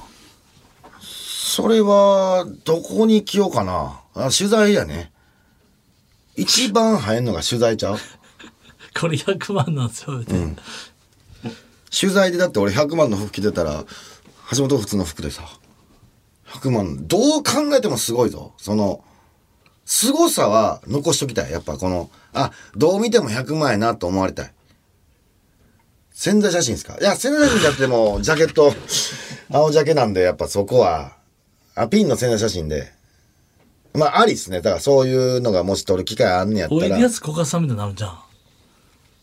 [1.00, 4.00] それは、どこに着ようかな。
[4.14, 5.12] あ取材やね。
[6.36, 7.98] 一番入んのが取材ちゃう？
[8.98, 10.56] これ100万なんですよ、うん、
[11.90, 13.84] 取材でだって俺100万の服着てたら、
[14.56, 15.44] 橋本普通の服でさ、
[16.46, 18.54] 100万、どう考えてもすごいぞ。
[18.56, 19.04] その、
[19.84, 21.52] 凄さは残しときたい。
[21.52, 24.52] やっぱこの、あ、どう見ても100万やなと思われたい。
[26.20, 26.98] 潜在写真ですか？
[27.00, 28.74] いや、潜在写真じゃなくても、ジャケット、
[29.52, 31.12] 青ジャケなんで、やっぱそこは、
[31.76, 32.92] あ、ピンの潜在写真で、
[33.94, 34.60] まあ、ありっすね。
[34.60, 36.80] だからそういうのがもし撮る機会あんねやったら。
[36.82, 38.18] おいでやすこかさんみたいになるじゃん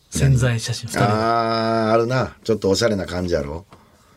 [0.08, 2.34] 潜在写真2人であー、あるな。
[2.42, 3.66] ちょっとおしゃれな感じやろ。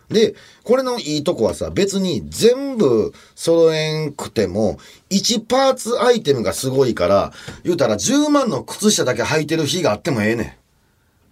[0.08, 7.34] で、これのいいとこはさ、別に全部揃えんくても、1パーツアイテムがすごいから、
[7.66, 10.59] 言うたら10万の靴下だけ履いてる日があってもええねん。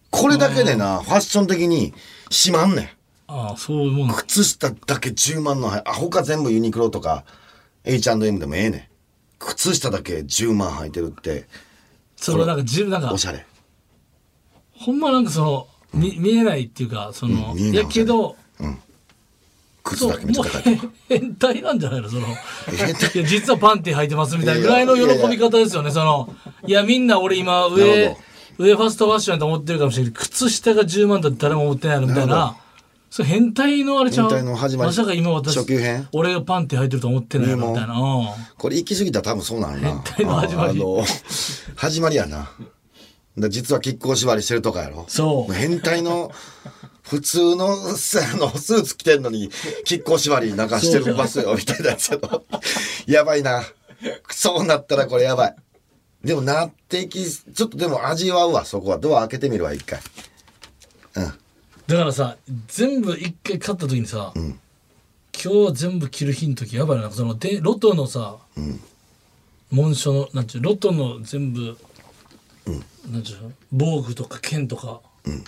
[0.09, 1.93] これだけでな、ファッション的に
[2.29, 2.89] しまんねん。
[3.29, 7.25] ああそういうもん靴下だけ10万のあ、他全部ユニクロとか
[7.83, 8.83] H&M でもええねん。
[9.39, 11.47] 靴下だけ10万履いてるって、
[12.15, 13.45] それなんか自分なんかおしゃれ。
[14.73, 18.35] ほんまなんかその見見えないっていうかその、うんやけど
[19.83, 20.91] 靴だけめっちゃ高。
[21.07, 22.09] 変態なんじゃないの？
[22.09, 22.27] その
[22.75, 23.11] 変態。
[23.13, 25.91] いや実はパンティ履いてますみたいなぐらいの喜び方ですよね。
[25.91, 26.33] その
[26.65, 28.17] いやみんな俺今上
[28.57, 32.57] ほ上ファストファッションやと思ってるかもしれないけど靴下が10万だって誰も思ってないのみたいな
[33.09, 34.29] それ変態のあれちゃう？
[34.29, 36.07] 変態の始まりまさか今私初級編？
[36.11, 39.89] 俺がパンティ履いてると思ってないみたいなうんこれ行き過ぎたら多分そうなのな。
[39.89, 41.03] 変態の始まりあの、
[41.75, 42.49] 始まりやな。
[43.37, 45.05] だ実は亀甲縛りしてるとかやろ？
[45.07, 46.31] そう変態の、
[47.03, 49.51] 普通の、さあの、スーツ着てんのに、
[49.87, 52.43] 亀甲縛りなんかしてるますよ、みたいなやつやろ？
[53.05, 53.63] やばいな。
[54.29, 55.55] そうなったらこれやばい。
[56.27, 58.97] でもなっていき、ちょっとでも味わうわ、そこは。
[58.97, 60.01] ドア開けてみるわ、一回。
[61.15, 61.23] うん。
[61.87, 62.35] だからさ
[62.67, 64.53] 全部一回買った時にさ、今
[65.31, 67.09] 日は全部着る日の時やばいな。
[67.11, 68.35] そのでロトのさ、
[69.71, 71.77] 紋章のなんちゅうロトの全部、
[73.09, 74.99] なんちゅう防具とか剣とか、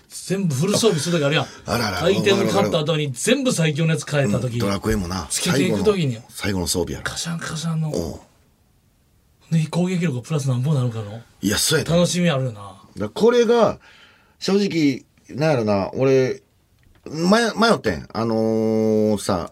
[0.08, 1.46] 全部フル装備する時あるやん。
[1.66, 6.14] あららアイテム買った後に全部最強のやつ変えた時、ドラクエもな、つけていく時に。
[6.14, 7.04] 最後の最後の装備やろ。
[7.04, 7.92] カシャンカシャンの
[9.52, 11.92] うんで攻撃力プラス何本なるかのいや、そうやで。
[11.92, 13.80] 楽しみあるよなだこれが、
[14.40, 16.42] 正直、なんやろな、俺、
[17.06, 18.08] 迷迷ってん。
[18.14, 19.52] あのーさ、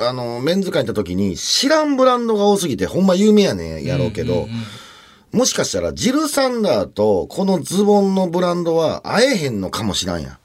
[0.00, 4.48] あのメンズ会行った時に、知らんブランドが多すぎて、ほんま有名やねんやろうけど、
[5.32, 10.38] もしかしたら、ジルサンダーとこのズボンのブランドは会えへんのかもしらんやん。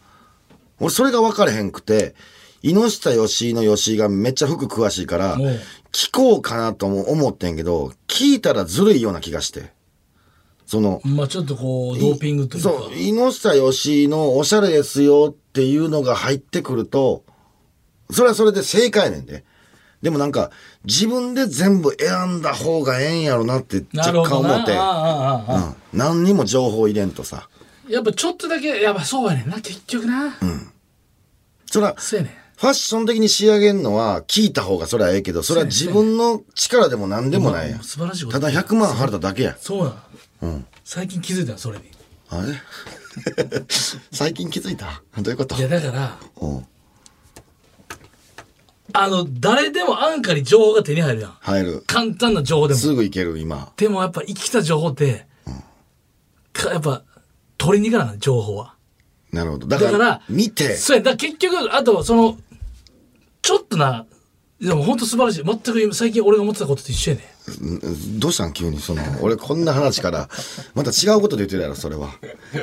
[0.80, 2.16] 俺、それが分かれへんくて、
[2.62, 5.38] 井下義井の義井がめっちゃ服詳しいから
[5.92, 9.72] 聞こうかなとも思ってんけど、聞いたらずるいような気がして。
[10.66, 12.70] その、まあちょっとこうドーピングというか。
[12.70, 17.24] そう、井下義井のおしゃれですよっていうのが入ってくると、
[18.12, 19.46] それはそれで正解やねんで。
[20.02, 20.52] でもなんか、
[20.84, 24.78] 自分で全部選んだ方がええんやろなって若干思って、
[25.94, 27.50] 何にも情報入れんとさ。
[27.88, 30.36] やっぱちょっとだけやっぱそうやねんな結局な、
[31.72, 37.84] そら、そうやねんファッション的に仕上げんのは聞いた方がそれはええけど、それは自分の力でも何でもないやん。
[37.84, 38.40] 素晴らしいこと。
[38.40, 39.52] ただ100万払っただけや。
[39.52, 39.56] ん。
[39.60, 39.84] そう
[40.42, 41.86] なの、最近気づいたよそれに。
[42.30, 42.54] あれ？
[44.12, 45.04] 最近気づいた？
[45.22, 45.56] どういうこと？
[45.56, 46.66] いやだからうん。
[48.94, 51.38] あの誰でも安価に情報が手に入るやん。
[51.40, 51.84] 入る。
[51.86, 52.80] 簡単な情報でも。
[52.80, 53.72] すぐ行ける、今。
[53.78, 55.28] でもやっぱ生きた情報って、
[56.54, 57.04] かやっぱ
[57.60, 58.74] 取りに行かなあかん情報は。
[59.32, 59.68] なるほど。
[59.68, 62.38] だかから見て、そうやだから結局あとその
[63.48, 64.06] ちょっとな
[64.60, 65.44] でも本当素晴らしい。
[65.46, 67.24] 全く最近俺が思ってたことと一緒やね
[67.62, 68.20] うん。
[68.20, 68.52] どうしたん？
[68.52, 70.28] 急にその、俺こんな話から、
[70.76, 72.10] また違うことで言ってるやろ、それは。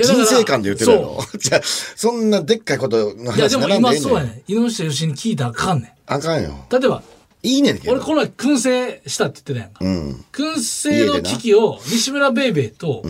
[0.02, 1.20] 人生観で言ってるやろ。
[1.40, 4.52] じゃあそんなでっかいことのいや話でも今そうやねん。
[4.52, 6.50] 井上下吉に聞いたらあかんねあかんよ。
[6.50, 7.02] ん例えば
[7.42, 7.92] いいねんけど。
[7.94, 10.24] 俺この前燻製したって言ってたやんか、うん。
[10.32, 13.02] 燻製の機器を西村ベイベーと、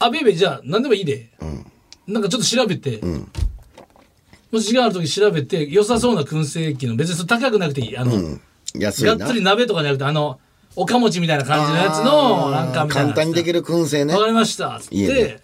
[0.00, 1.30] あベイベーじゃあ何でもいいで、
[2.08, 3.26] なんかちょっと調べて、もし
[4.52, 8.40] 時間ある時調べて良さそうな燻製機の別に高くなくていいあの、うん。
[8.74, 9.16] 安いな。
[9.16, 10.40] がっつり鍋とかじゃなくてあの
[10.76, 14.14] おかもちみたいな感じのやつのなんかみたいな簡単にできる燻製ね。
[14.14, 14.20] わ。
[14.20, 14.76] かりました。
[14.76, 15.40] っつって、いいね。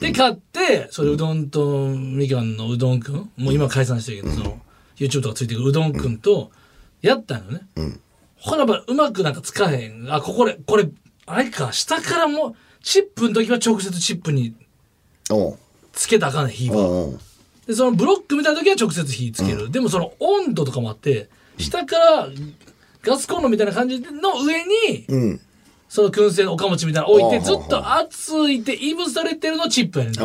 [0.00, 3.14] で買ってそれうどんとみかんのうどんくん。
[3.36, 4.60] もう今解散してるけど、その
[4.96, 6.50] YouTube とかついてくるうどんくんと
[7.02, 7.60] やったのね、
[8.36, 10.06] ほらやっぱうまくなんかつかへん。
[10.12, 10.88] あここでこれ
[11.26, 14.54] あれか下からもチップの時は直接チップに
[15.30, 15.58] おう。
[15.92, 16.76] つけたらあかんねん火は。
[16.76, 17.20] おうおう
[17.70, 22.28] でそのブロックみたいな時は直接火つける、でもその温度とかもあって下から
[23.02, 25.40] ガスコンロみたいな感じの上に、うん。
[25.88, 30.20] その燻製のおかもちみたいなの置いてずっと熱いていぶされてるのチップやねんな。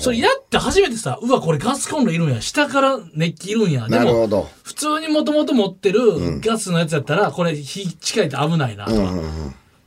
[0.00, 3.88] それやって初めてさうわこれガスコンロいるんや下から熱気いるんや。
[3.88, 4.48] でも。
[4.62, 9.12] 普通にもともと持ってるガスのやつやったらこれ火近いと危ないなとか。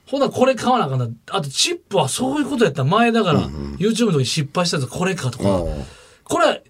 [0.07, 1.07] ほなこれ買わなあかんな。
[1.31, 2.83] あとチップはそういうことやった。
[2.83, 5.63] ら前だから YouTube の時に失敗したやつこれかとか。
[6.25, 6.63] これ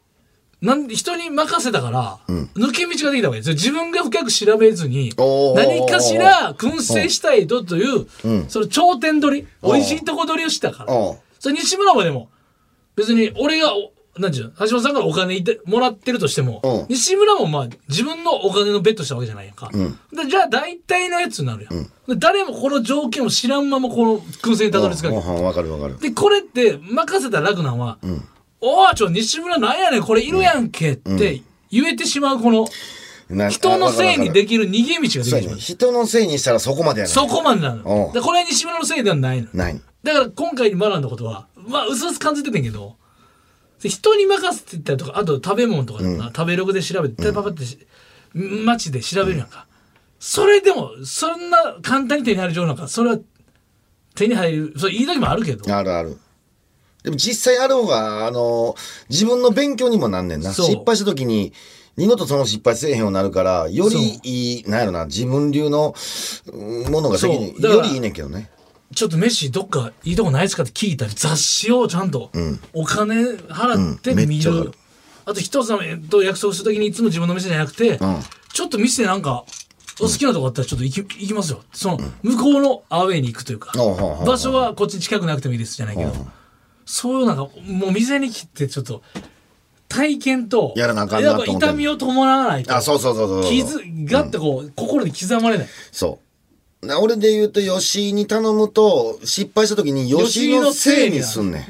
[0.63, 2.19] なん人に任せたから、
[2.56, 3.41] 抜け道ができたわけ。
[3.41, 5.58] ですよ自分が深く調べずにおー。
[5.58, 8.08] 何かしら燻製したいとという、
[8.47, 10.93] その頂点取り美味しいとこ取りをしたから。
[11.39, 12.30] それ西村までも
[12.95, 16.86] 別に俺がおなんていうの橋本さんからお金いてもらってるとしてもうん。
[16.88, 19.56] 西村もまあ自分のお金のベットしたわけじゃないやん。
[19.56, 19.69] か、
[20.13, 25.99] でじゃあ大体のやつになるやん、で誰もこの条件を知らんままこの燻製にたどり着かないわかるわかる。
[25.99, 27.97] でこれって任せたら楽なんは
[28.65, 30.02] 「おいちょ西村なんやねん。
[30.02, 32.65] これいるやんけ」って言えてしまうこの
[33.30, 35.47] な人のせいにできる逃げ道ができてそうやね。
[35.47, 37.12] しまう人のせいにしたらそこまでやな。
[37.12, 38.10] そこまでなおの。
[38.12, 39.49] うでこれは西村のせいではないの。
[39.54, 39.82] ない。
[40.04, 42.95] だから今回に学んだことはまあ薄々感じててんけど
[43.80, 45.99] 人に任せてたりとかあと食べ物とか
[46.36, 47.78] 食べログで調べてパパってし
[48.34, 49.67] 街で調べるやんか、
[50.19, 53.19] それでもそんな簡単に手に入る情報なんかそれは
[54.15, 55.76] 手に入るそれいい時もあるけど。
[55.76, 56.17] あるある。
[57.04, 58.76] でも実際ある方が、あの、
[59.10, 60.54] 自分の勉強にもなんねんな。
[60.54, 61.54] 失敗した時に、
[61.96, 65.94] 二度とその失敗せえへんようになるから、よりいい、なんやろな、自分流の
[66.52, 68.50] うんものがよりいいねんけどね。
[68.96, 72.32] ちょっと飯どっかいいとこないですかって聞いたり雑誌をちゃんと
[72.74, 74.74] お金払って見る、っちゃわかる。
[75.26, 78.00] あと人様と約束するときにいつも自分の店じゃなくて、ん。
[78.54, 79.46] ちょっと店なんか
[80.00, 81.63] お好きなとこあったらちょっと行き行きますよ。
[81.74, 83.72] その向こうのアウェイに行くというか、
[84.26, 86.13] 場所はこっち近くなくてもいいですじゃないけど、
[86.86, 89.02] そういうなんかもう店に来てちょっと
[89.93, 93.52] 体験とやらなあかんなやっぱと思って痛みを伴わないとあ、そうそうそうそうそう。
[93.52, 93.80] 傷
[94.12, 96.19] がってこう、心に刻まれないそ
[96.82, 96.88] う。
[96.88, 101.65] な俺で言うと、吉井に頼むと、失敗した時に吉井のせいにすんねん。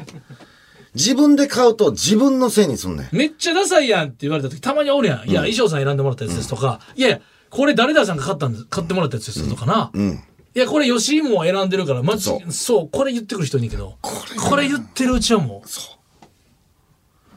[0.95, 3.15] 自分で買うと自分のせいにすんねん。
[3.15, 5.29] めっちゃダサいやんって言われた時たまにおるやん。
[5.29, 9.91] いや、衣装さん選んでもらったやつですとか、いやいや、これ誰々さんが買ったんです、買ってもらったやつですとかな。
[9.93, 10.23] うん。
[10.55, 15.63] いや、これ吉井も選んでるから、まじそそうこれ言ってくる人いんねんけど、これ言ってるうちはも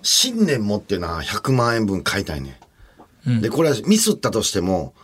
[0.03, 2.61] 信念持ってな、100万円分買いたいね
[3.29, 3.41] ん。
[3.41, 4.95] で、これはミスったとしても、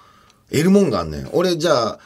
[0.51, 1.31] 得るもんがあんねん。
[1.33, 1.99] 俺、じゃあ、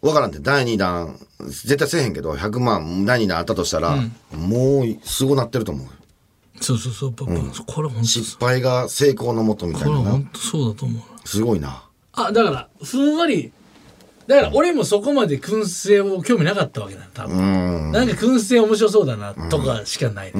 [0.00, 3.96] わからんって、第2弾、絶対せえへんけど、100万、第2弾あったとしたら、
[4.32, 5.86] もう、すごなってると思う。
[5.86, 5.90] う、
[6.62, 10.30] そうそうそう、パパ、これ本当失敗が成功のもとみたいななこれ本。
[10.32, 11.28] 当そうだと思う。
[11.28, 11.82] すごいな。
[12.12, 13.52] あ、だから、ふんわり、
[14.30, 17.36] だから俺もそこまで燻製を興味なかったわけだよ、多分。
[17.36, 17.92] うん。
[17.92, 20.32] なんか燻製面白そうだな、とかしかない。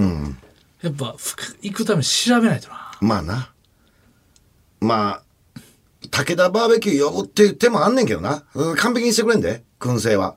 [0.80, 1.16] やっぱ、
[1.60, 2.92] 行くために調べないとな。
[3.00, 3.50] まあな。
[4.80, 5.60] まあ、
[6.08, 8.44] 武田バーベキュー呼ぶっていう手もあんねんけどな。
[8.54, 10.36] うん完璧にしてくれんで、燻製は。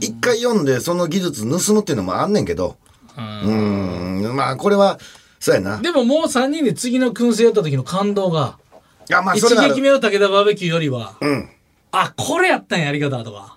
[0.00, 2.78] 一回読んでその技術盗むっていうのもあんねんけど。
[3.18, 4.34] うん。
[4.34, 4.98] まあ、これは、
[5.40, 5.76] そうやな。
[5.76, 8.58] でももう3人で次の燻製やった時の感動が、
[9.10, 11.50] いや、まあ、一撃目の武田バーベキューよりは、うん。
[11.92, 13.56] あ、これやったんや、やり方とか。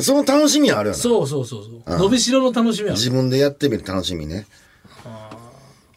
[0.00, 1.00] その楽しみはあるよな。
[1.00, 1.98] そうそうそうそう。
[1.98, 2.94] 伸びしろの楽しみは。
[2.94, 4.46] 自分でやってみる楽しみね。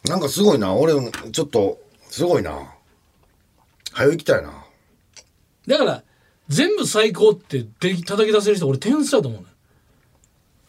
[0.04, 0.74] なんかすごいな。
[0.74, 1.78] 俺も、ちょっと、
[2.10, 2.74] すごいな。
[3.92, 4.64] 早行きたいな。
[5.66, 6.02] だから、
[6.48, 9.46] 全部最高ってでき叩き出せる人、俺天才だと思うね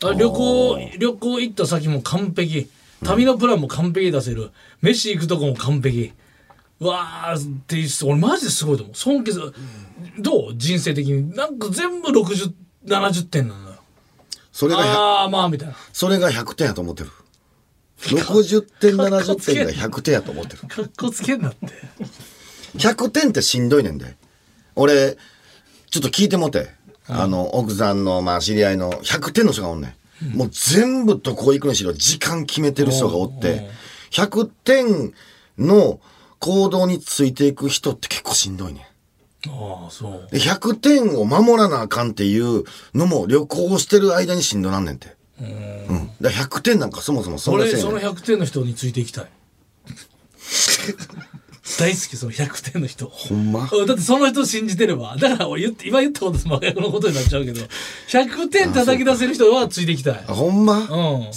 [0.04, 2.70] あ旅行、旅行行った先も完璧。
[3.04, 4.52] 旅のプランも完璧に出せる。
[4.82, 6.14] 飯行くとこも完璧。
[6.80, 9.54] わーって俺マジですごいと思う尊敬する、
[10.20, 10.58] どう？
[10.58, 11.36] 人生的に。
[11.36, 13.76] なんか全部6070点なのよ。
[14.52, 15.76] それが100ああまあみたいな。
[15.94, 17.12] それが100点やと思ってる。
[18.00, 20.68] 60点70点が100点やと思ってる。
[20.68, 21.68] かっこつけんなって。
[22.76, 24.16] 100点ってしんどいねんで。
[24.76, 25.18] 俺
[25.90, 26.76] ちょっと聞いてもて。
[27.10, 30.38] あの奥さんのまあ知り合いの100点の人がおんねん。
[30.38, 33.70] もう全部とこ行くにしろ時間決めてる人がおって。
[34.12, 35.14] 100点
[35.58, 36.00] の
[36.40, 38.84] 行動についていく人って結構しんどいねん
[39.50, 40.28] ああそう。
[40.32, 45.16] で100点を守らなあかんっていうのも旅行してる間にしんどなんねんて。
[45.42, 46.10] うん。
[46.22, 48.08] だから100点なんかそもそもそんな俺そのせん。
[48.08, 49.26] ねん100点の人についていきたい。
[51.80, 53.08] 大好きその100点の人。
[53.08, 53.70] ほんま？
[53.88, 55.18] だってその人信じてれば。
[55.18, 57.62] だから俺言って今言ったこと真逆のことになっちゃうけど。
[58.10, 60.24] 100点叩き出せる人はついていきたい。
[60.28, 60.88] あほんま、うん。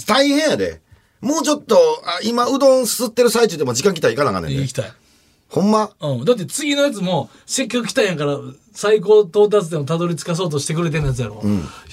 [0.07, 0.79] 大変やで。
[1.19, 4.61] もうちょっと、あ今うどんすってる最中でも時間来たら行かなあかんねんで。
[4.61, 4.73] 行き。
[4.73, 4.91] たい
[5.51, 5.91] ほんま？
[5.99, 8.37] うん、だって次のやつもせっかく来たんやから
[8.73, 11.43] 最高到達点をたどり着かそうとしてくれてるやつやろ、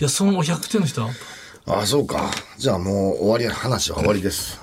[0.00, 1.10] いやその100点の人は
[1.66, 2.30] あそうか。
[2.56, 3.52] じゃあもう終わりや。
[3.52, 4.60] 話は終わりです。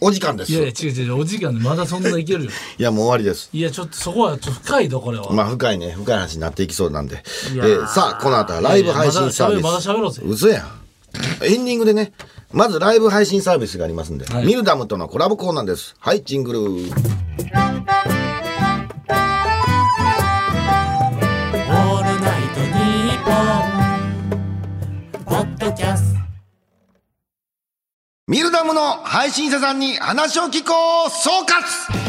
[0.00, 0.52] お時間です。
[0.52, 3.50] いやいやい違う違うお時間でまだそんないけるよ やもう終わりです。
[3.52, 7.22] いやちょっとそこはちょっと深いとこれは、まあ深いね、深い話になっていきそうなんで。
[7.48, 9.38] えーーさあ、この後はライブ配信サービス。
[9.38, 11.44] いやいやまだ喋まだ喋ろうぜ嘘やん。
[11.44, 12.12] エンディングでね、
[12.52, 15.96] まずライブ配信サービスがありますんで、はいミルダムとのコラボコーナーです。
[15.98, 16.58] はい、ジングル。
[25.68, 26.20] ドキャスト
[28.26, 30.72] ミルダムの配信者さんに話を聞こ
[31.06, 32.08] う総括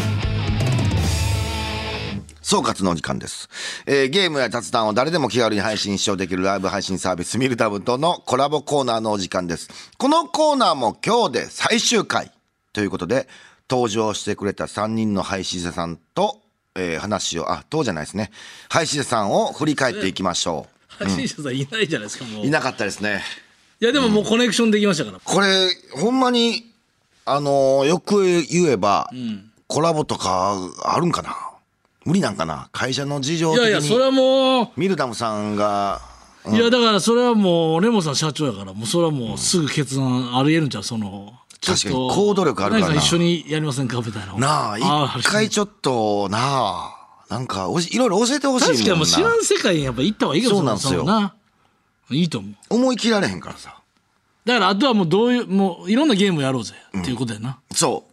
[2.41, 3.49] 総括のお時間です、
[3.85, 9.69] えーゲームや雑談を誰でも気軽に配信視聴できるライブ配信サービスミルダムとのコラボコーナーのお時間です。
[9.97, 12.31] このコーナーも今日で最終回
[12.71, 13.27] ということで、
[13.69, 16.41] 登場してくれた3人の配信者さんと、
[16.75, 18.31] えー話を、あ、とじゃないですね。
[18.69, 22.47] 配信者さんを振り返っていきましょ配信者さんいないじゃないですかもうう。
[22.47, 23.21] いなかったですね。
[23.81, 26.65] いやでももうコネクションできましたから、これ、ほんまに、
[27.25, 29.09] あのーよく言えば、
[29.67, 31.35] コラボとかあるんかな？
[32.05, 32.67] 無理なんかな？
[32.73, 33.71] 会社の事情い的に。
[33.71, 36.01] やいやそれはもうミルダムさんが、
[36.51, 40.83] いやだからそれはもうレモンさん社長やからもうそれはもうすぐ決断ありえるんちゃう？
[40.83, 42.89] そのちょっと確かに行動力あるからな。
[42.95, 43.97] 何一緒にやりませんか？
[43.97, 46.95] みたいななあ、一回ちょっと、なあ、
[47.29, 48.79] なんかおし、いろいろ教えてほしいもんな。
[48.79, 51.03] 確かにもう知らん世界にやっぱ行った方がいいかもそうなんですよ。
[51.05, 51.35] な
[52.11, 52.55] いいと思う。
[52.69, 53.75] 思い切られへんからさ。
[54.45, 56.73] だからあとはもうどういうもういろんなゲームやろうぜ。
[56.97, 58.05] っていうことやな、そ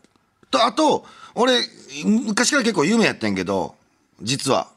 [0.43, 0.47] う。
[0.51, 1.61] と、あと、俺、
[2.05, 3.75] 昔から結構有名やってんけど、
[4.23, 4.69] 実は、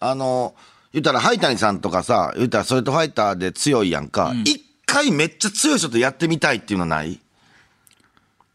[0.00, 0.54] あの、
[0.92, 7.18] 言ったら、ハイタニさんとかさ、言ったら、ストレートファイターで強いやんか、一、回めっちゃ強い人とやってみたいっていうのない？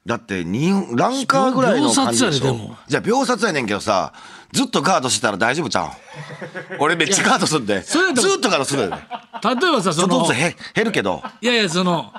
[0.05, 2.45] だって、日本、ランカーぐらいの感じでしょ？
[2.45, 2.77] 秒殺やででも。
[2.87, 4.13] じゃあ、秒殺やねんけどさ、
[4.51, 5.85] ずっとガードしてたら大丈夫ちゃう？
[5.87, 5.91] ん
[6.81, 7.81] 俺めっちゃガードするんで。
[7.81, 8.89] ずっとガードするで。
[8.89, 11.23] 例えばさちょそのっとずつへ減るけど。
[11.41, 12.11] いやいやその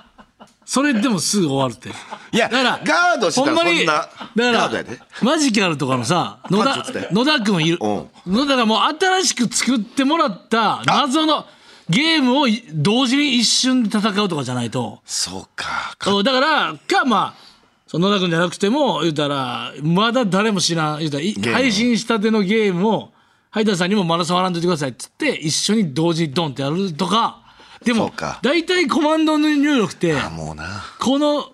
[0.64, 1.90] それでもすぐ終わるって。
[2.34, 4.98] いやだからガードしたらほんまにそんなガードやで。
[5.20, 7.78] マジカルとかのさ野田野田君いる。
[7.80, 8.08] うん。
[8.26, 11.44] 野田がもう新しく作ってもらった謎の
[11.90, 15.00] ゲームを同時に一瞬で戦うとかじゃないと。
[15.04, 15.96] そうか。
[16.22, 17.51] だからかまあ
[17.92, 23.10] そ田君じゃなくても言うたらまだ誰も知らん言うたら配信したてのゲームを
[23.50, 27.42] ハイターさんにもまだ触らんといてくださいっつって一緒に同時にドンってやるとか
[27.84, 30.82] でも大体コマンドの入力ってあもうな。
[31.00, 31.52] この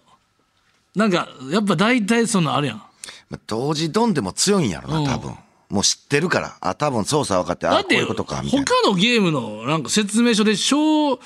[0.95, 5.37] なんかやっぱ大体そのあるやんまあ同時ドンでも強いんやろうんな、多分。
[5.71, 6.57] もう知ってるから。
[6.61, 8.67] あ、多分操作分かって、あ、こういうことか、みたいな。
[8.67, 11.19] 他のゲームのなんか説明書で昇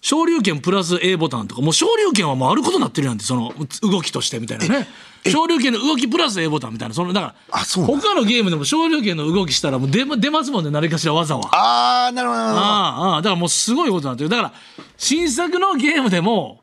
[0.00, 4.86] 昇竜拳プラス A ボタンとかもう昇竜拳はもうあることになってるやんってその動きとしてみたいなね
[5.26, 11.48] 昇竜拳の動きプラス A ボタンみたいなそのだから他のゲームでも昇竜拳の動きしたらもう出ま出ますもんね何かしら技は。
[11.52, 12.60] あー、なるほど、なるほど。
[12.60, 14.52] ああああだからもうすごいことになってるだから
[14.96, 16.62] 新作のゲームでも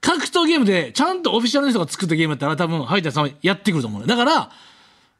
[0.00, 4.50] 格闘ゲームでちゃんとオフィシャルの人が作ったゲームやったら多分ハイターさんはやってくると思うねだから、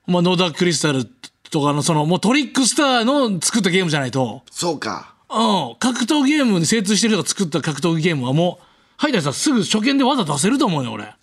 [0.06, 1.04] まあ、野田クリスタル
[1.50, 5.14] とかのそのもうトリックスターの作ったゲームじゃないと、そうか。
[5.30, 8.64] うん、格闘ゲームに精通してる人が作った格闘ゲームはもう
[8.96, 11.14] ハイターさんすぐ初見で技出せると思うよ俺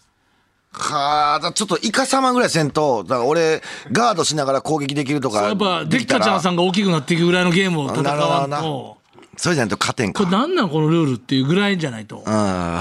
[0.77, 5.43] はあ、だちょっとイカ様ぐらいせんと、だから俺、ガードしながら攻撃できるとか。
[5.43, 6.53] やっぱデッカちゃんさん。
[6.53, 8.97] んが大きくなっていくぐらいのゲームを戦わんと
[9.37, 10.23] それじゃないと勝てんか。
[10.23, 12.35] これなんなんこのルールっていうぐらいじゃないと、うん、うん。
[12.35, 12.79] や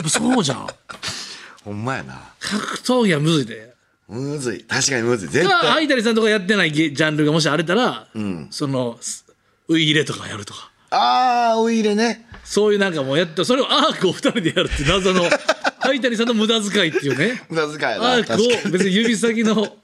[0.00, 0.66] っぱそうじゃん
[1.64, 2.20] ほんまやな。
[2.40, 3.74] 格闘技はむずいで
[4.08, 4.64] むずい。
[4.64, 5.28] 確かにむずい。
[5.28, 5.84] 絶がハ対。
[5.84, 8.06] イタリさんとかやってないゲジャンルがもしあれたら、
[8.50, 9.24] そのす
[9.68, 10.70] ウイ入れとかやるとか。
[10.90, 12.26] あー、ウイイレね。
[12.44, 15.24] そういうなんかもうやってそれをアークを二人でやるって謎の
[15.80, 17.42] ハイタリさんの無駄遣いっていうね。
[17.48, 18.12] 無駄遣いやな。
[18.14, 19.76] アークを別に指先の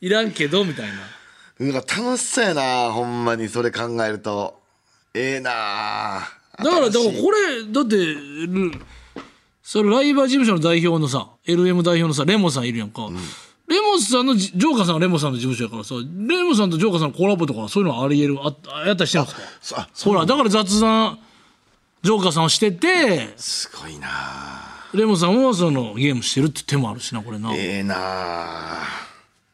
[0.00, 0.92] いらんけどみたいな。
[1.60, 4.60] うわ楽しそうやなほんまにそれ考えると。
[5.14, 6.28] ええな
[6.58, 8.72] だから、だからこれ、だって、ル
[9.62, 13.08] それライバー事務所の代表のさ、LM 代表のさ、レモンさんいるやんか。
[13.70, 19.88] レモンさんのじ、ジョーカーさんはレモンさんの事務所やからさ、レモンさんとジョーカーさんのコラボとかそういうのはあり得る、あやったりしてるんですか？
[20.04, 20.36] ほら、だ。
[20.36, 21.20] から雑談、
[22.02, 24.08] ジョーカーさんをしてて、すごいな。
[24.92, 27.54] レモンさんはそのゲームしてるって手もあるしな、これな。
[27.54, 27.96] ええな。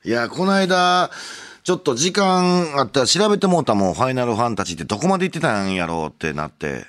[0.03, 1.11] いやこの間
[1.63, 6.87] ちょっと時間あったら調べてもうたもんファイナルファンタジーってどこまで行ってたんやろうってなって。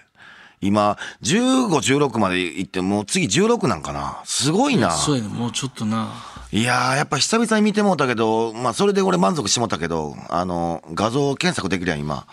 [0.61, 4.21] 今1516まで行ってもう次16なんかな？
[4.23, 4.91] すごいな。
[4.91, 6.13] そうやね、もうちょっとな。
[6.51, 12.25] いやーやっぱ久々に見てもうたけどまあそれで俺満足してもうたけどあの画像検索できるやん今。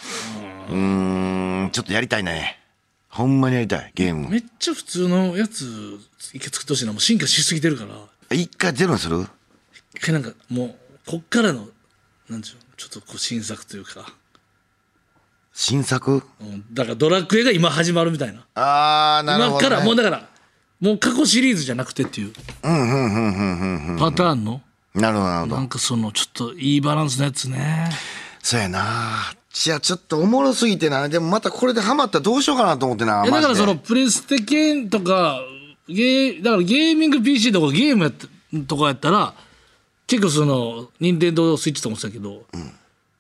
[0.70, 2.60] うーんちょっとやりたいね。
[3.08, 4.28] ほんまにやりたいゲーム。
[4.28, 6.00] めっちゃ普通のやつ、
[6.32, 6.92] 一回作ってほしいな。
[6.92, 8.36] もう進化しすぎてるから。
[8.36, 9.26] 一回ゼロにする？
[9.94, 10.74] 一回なんかもう
[11.06, 11.66] こっからの
[12.28, 14.06] なんでしょうちょっとこう新作というか、
[15.52, 16.22] 新作？
[16.40, 18.46] うんだからドラクエが今始まるみたいな。
[18.54, 20.28] あーなるほど、ね、今からもうだから
[20.80, 22.42] もう過去シリーズじゃなくてっていうパ
[24.12, 24.60] ターンの
[24.94, 27.90] なるほどなるほどなんかそのちょっといいバランスのやつね
[28.44, 29.34] そうやな。
[29.66, 31.08] いや、ちょっとおもろすぎてな。
[31.08, 33.24] でもまたこれでハマったらどうしようかなと思ってな。
[33.26, 35.40] えだからそのプレステ系とか
[35.88, 38.26] ゲーだからゲーミング PC とかゲームやった
[38.66, 39.32] とかやったら
[40.06, 42.42] 結構その任天堂スイッチとかもそうやけど、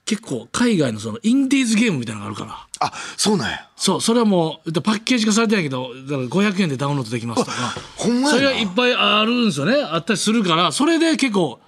[0.04, 3.68] 結構海外のそのインディーズゲームみたいなのがあるからあ、そうなんや。
[3.76, 6.18] そう、それはもう、パッケージ化されてないけど、だから
[6.52, 7.56] 500円でダウンロードできますとか、
[7.96, 9.82] ほんまそれがいっぱいあるんですよね。
[9.82, 11.60] あったりするから、それで結構、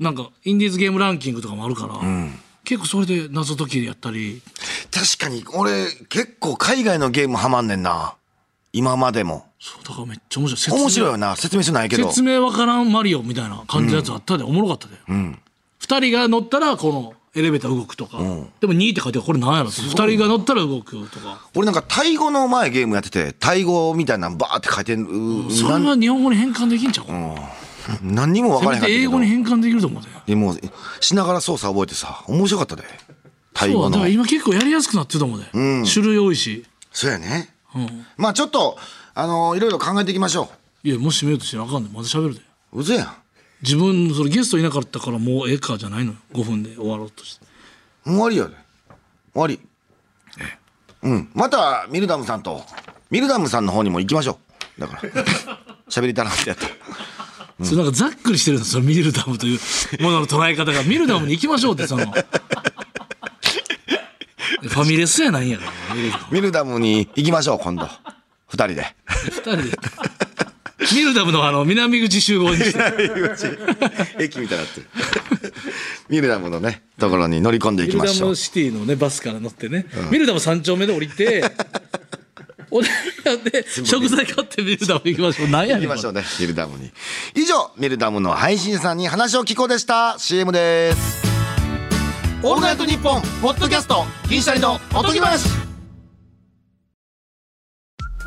[0.00, 2.00] なんか、インディーズゲームランキングとかもあるから、
[2.64, 4.42] 結構それで謎解きやったり、
[4.90, 8.14] 確かに、俺、結構海外のゲームハマんねんな。
[8.72, 9.46] 今までも。
[9.60, 10.80] そう、だからめっちゃ面白い。
[10.80, 11.36] 面白いよな。
[11.36, 12.08] 説明書ないけど。
[12.08, 14.94] 説明わからんマリオみたいな感じのやつあったで、おもろかったで。
[15.78, 18.18] 二、人が乗ったら、この、エレベーター動くとか。
[18.60, 21.46] でも2って書いてこれ何やろって二人が乗ったら動くとか。
[21.54, 25.02] 俺なんかタイ語の前ゲームやってて、タイ語みたいなのバーって書いてる。
[25.02, 27.12] うそれなんは日本語に変換できんちゃうか、
[28.02, 29.10] 何にも分からへんかったけど。
[29.10, 30.08] 語に変換できると思うで。
[30.26, 30.54] でも、
[31.00, 32.84] しながら操作覚えてさ、面白かったで。
[33.54, 34.10] タイ語のそうだから。
[34.10, 35.46] 今結構やりやすくなってると思うで、
[35.90, 37.54] 種類多いしそうやね。
[37.74, 38.78] うんまあちょっと、
[39.14, 40.48] あのいろいろ考えていきましょ
[40.84, 42.40] いやもし見ようとしてなあかんでまた喋るで
[42.72, 42.80] う。
[42.80, 43.12] うぜやん。
[43.62, 47.46] 自分それゲストいなかったからもうええかじゃないのよ5分で終わろうとして
[48.04, 48.54] 終わりやで。
[49.34, 49.60] 終わり。
[51.02, 51.30] うん。
[51.34, 52.62] また、ミルダムさんと、
[53.10, 54.38] ミルダムさんの方にも行きましょ
[54.78, 54.80] う。
[54.80, 55.02] だから、
[55.88, 56.66] 喋りたなってやった。
[57.64, 59.58] それなんかざっくりしてるんですよミルダムという
[60.02, 65.72] ものの捉え方がミルダムに行きましょうってその ファミレスやないんやから
[66.30, 67.88] ミルダムに行きましょう、今度。
[68.46, 68.86] 二人で。
[69.24, 69.70] 二人で
[70.94, 72.78] ミルダムのあの南口集合にして
[74.22, 74.86] 駅みたいになってる。
[76.08, 78.36] ミルダムのね、ところに乗り込んでいミルダきましょうム。
[78.36, 81.42] シティのねバスから乗ってね、ミルダム三丁目で降りて
[82.70, 82.88] おで
[83.24, 86.90] やって食材買ってミルダム行きましょう何や行きましょうね、ミルダムに。
[87.34, 90.16] 以上、ミルダムの配信さんに話を聞こうでした。
[90.18, 91.26] CM です。
[92.42, 95.57] オールナイトニッポンポッドキャスト銀シャリのおとぎ話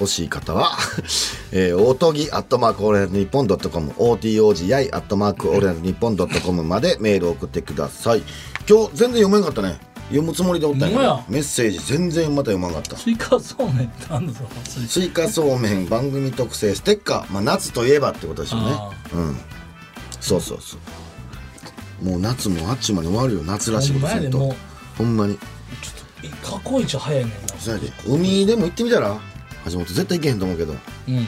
[0.00, 0.78] 欲しい方は、
[1.52, 8.22] えー、おとぎアットマークオールナイトニッポンドットコム、OTOGI アットマークオールナイトニッポンドットコムまでメールを送ってください。
[8.68, 9.78] 今日全然読めんかったね。
[10.08, 12.96] 読むつもりでおったんやメッセージ全然また読まんかった。
[12.96, 14.40] スイカそうめんってなんだぞ
[14.88, 17.32] スイカそうめん番組特製ステッカー。
[17.32, 18.90] まあ夏といえばってことですよねあ。
[19.14, 19.36] うん。
[20.20, 20.76] そうそうそ
[22.02, 22.04] う。
[22.08, 23.42] もう夏もあっちまで終わるよ。
[23.44, 24.38] 夏らしいことせんと。
[24.38, 24.56] ほんまやでも
[24.98, 25.38] ほんまに。
[26.42, 27.34] 過去一早いねんな
[28.06, 29.29] 海でも行ってみたら？
[29.66, 30.74] 橋本絶対行けへんと思うけど。
[31.08, 31.26] うん。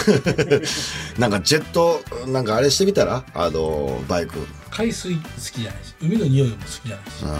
[1.18, 3.24] なんかジェットなんかあれしてみたら？
[3.34, 4.46] あのバイク。
[4.70, 5.20] 海水好
[5.52, 7.38] きじゃないし海の匂いも好きじゃないしあ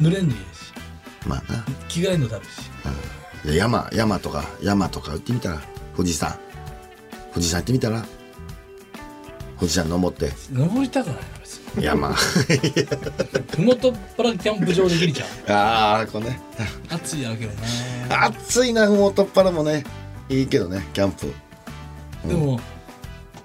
[0.00, 1.64] 濡れんでいいしーまあな。
[1.88, 2.48] 着替えんのだるし
[3.48, 5.62] で山山とか山とか行ってみたら？
[5.96, 6.36] 富士山。
[7.32, 8.04] 富士山行ってみたら？
[9.58, 10.32] 富士山登って。
[10.52, 11.16] 登りたくない
[11.48, 15.28] な別に山ふもとっぱらキャンプ場できるじゃん。
[15.52, 16.40] ああこれね。
[16.90, 17.52] 暑いやろうけど
[18.08, 19.84] な暑いなふもとっぱらもね。
[20.28, 21.32] いいけどねキャンプ。
[22.26, 22.60] でも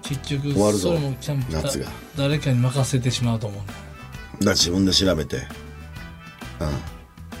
[0.02, 0.88] 結局終わるぞ。
[0.88, 1.86] それもキャンプだ夏が。
[2.16, 5.36] 誰かに任せてしまうと思うんだ自分で調べて。
[5.36, 5.44] うん。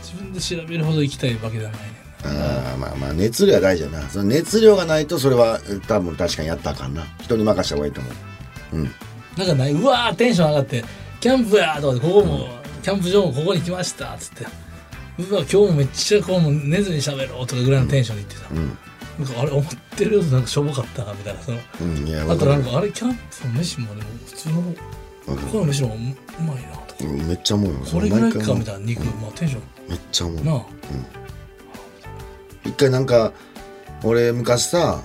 [0.02, 1.88] 自分で調べるほど行きたいわけではないね
[2.24, 4.08] あーまあまあ熱量は大事やな。
[4.08, 7.04] その熱量がないとそれは多分確かにやったらあかんな。
[7.20, 8.88] 人に任した方がいいと思う
[9.36, 9.72] なんかない。
[9.72, 10.84] うわーテンション上がって
[11.20, 12.48] キャンプやーとかでここも、
[12.82, 14.46] キャンプ場もここに来ましたっつって。
[15.16, 18.54] うわ今日もめっちゃこうもう寝ずに喋ろうとかぐらいのテンションで言ってさ、
[19.18, 19.64] なんかあれ思っ
[19.96, 21.58] てるよりなんかしょぼかったなみたいなその。
[21.80, 24.62] うんあとなんかあれキャンプの飯もでも普通の
[25.26, 27.04] ここの飯の方がううまいなとか。
[27.04, 27.78] うんめっちゃ思うよ。
[27.80, 30.40] これぐらいかみたいな肉、まあテンショめっちゃ思う。
[30.40, 30.66] ンなあ。
[32.64, 33.32] 一回なんか
[34.02, 35.00] 俺昔さ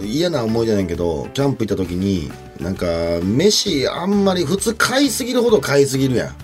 [0.00, 2.30] 嫌な思い出やねんけどキャンプ行った時に
[2.60, 2.86] なんか
[3.22, 6.34] 飯あんまり普通買いすぎるほど買いすぎるやん。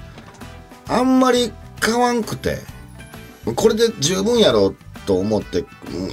[0.89, 2.59] あんまり買わんくて。
[3.57, 4.75] これで十分やろ
[5.07, 5.67] と思ってうん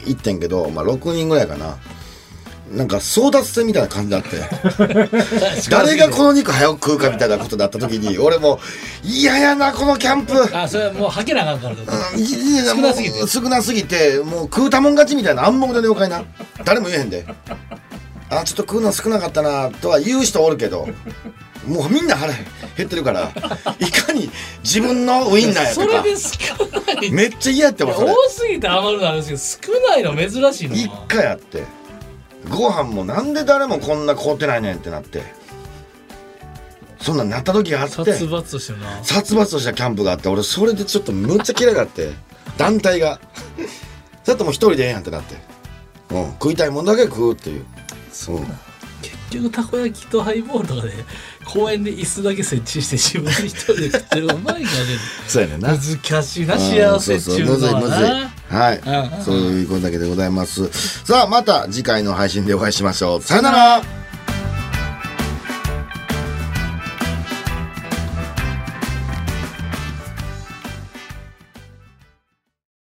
[0.06, 1.78] 行ってんけど、まあ、6人ぐらいかな。
[2.72, 4.38] なんか争奪戦みたいな感じになって。
[5.70, 8.60] 誰がこの肉早く食うかみたいなことになった時に俺も
[9.04, 10.34] 嫌やなこのキャンプ。
[10.54, 11.76] あそれはもうはけなあかんから。
[11.76, 13.28] うん少なすぎて。
[13.28, 16.24] 少なすぎてもう食うたもん勝ちみたいな暗黙の了解な。
[16.66, 17.26] 誰も言えへんで
[18.30, 20.88] あちょっと食うの少なかったなとは言う人おるけど
[21.66, 23.32] もうみんな腹減ってるから
[23.80, 24.30] いかに
[24.64, 27.12] 自分のウインナーやとかそれで少ない。
[27.12, 28.12] めっちゃ嫌やってもそれ。
[28.12, 31.64] 多すぎて余るのあるんですけど少ないの珍しいの一回あって
[32.50, 35.22] ご飯もなんで誰もこんな買うてないねんってなって
[37.02, 39.04] そんなんなった時があって殺伐としてるな。
[39.04, 42.12] 殺伐としたキャンプがあって俺それでちょっとむっちゃ嫌いだって
[42.58, 43.20] 団体が
[44.26, 45.36] だってもう一人でええやんってなって、
[46.12, 47.66] うん、食いたいもんだけ食うっていう
[48.18, 48.40] そう
[49.02, 50.92] 結局たこ焼きとハイボールとかで
[51.46, 54.66] 公園で椅子だけ設置して自分で一人で食ってるうまいかね
[55.28, 55.70] そうやねんな。
[55.70, 57.82] 難しいな幸せっちゅうのは
[58.50, 58.58] な。
[58.58, 58.82] はい。
[59.24, 60.68] そういうことだけでございます。
[61.06, 63.22] さあまた次回の配信でお会いしましょう。
[63.22, 63.82] さよなら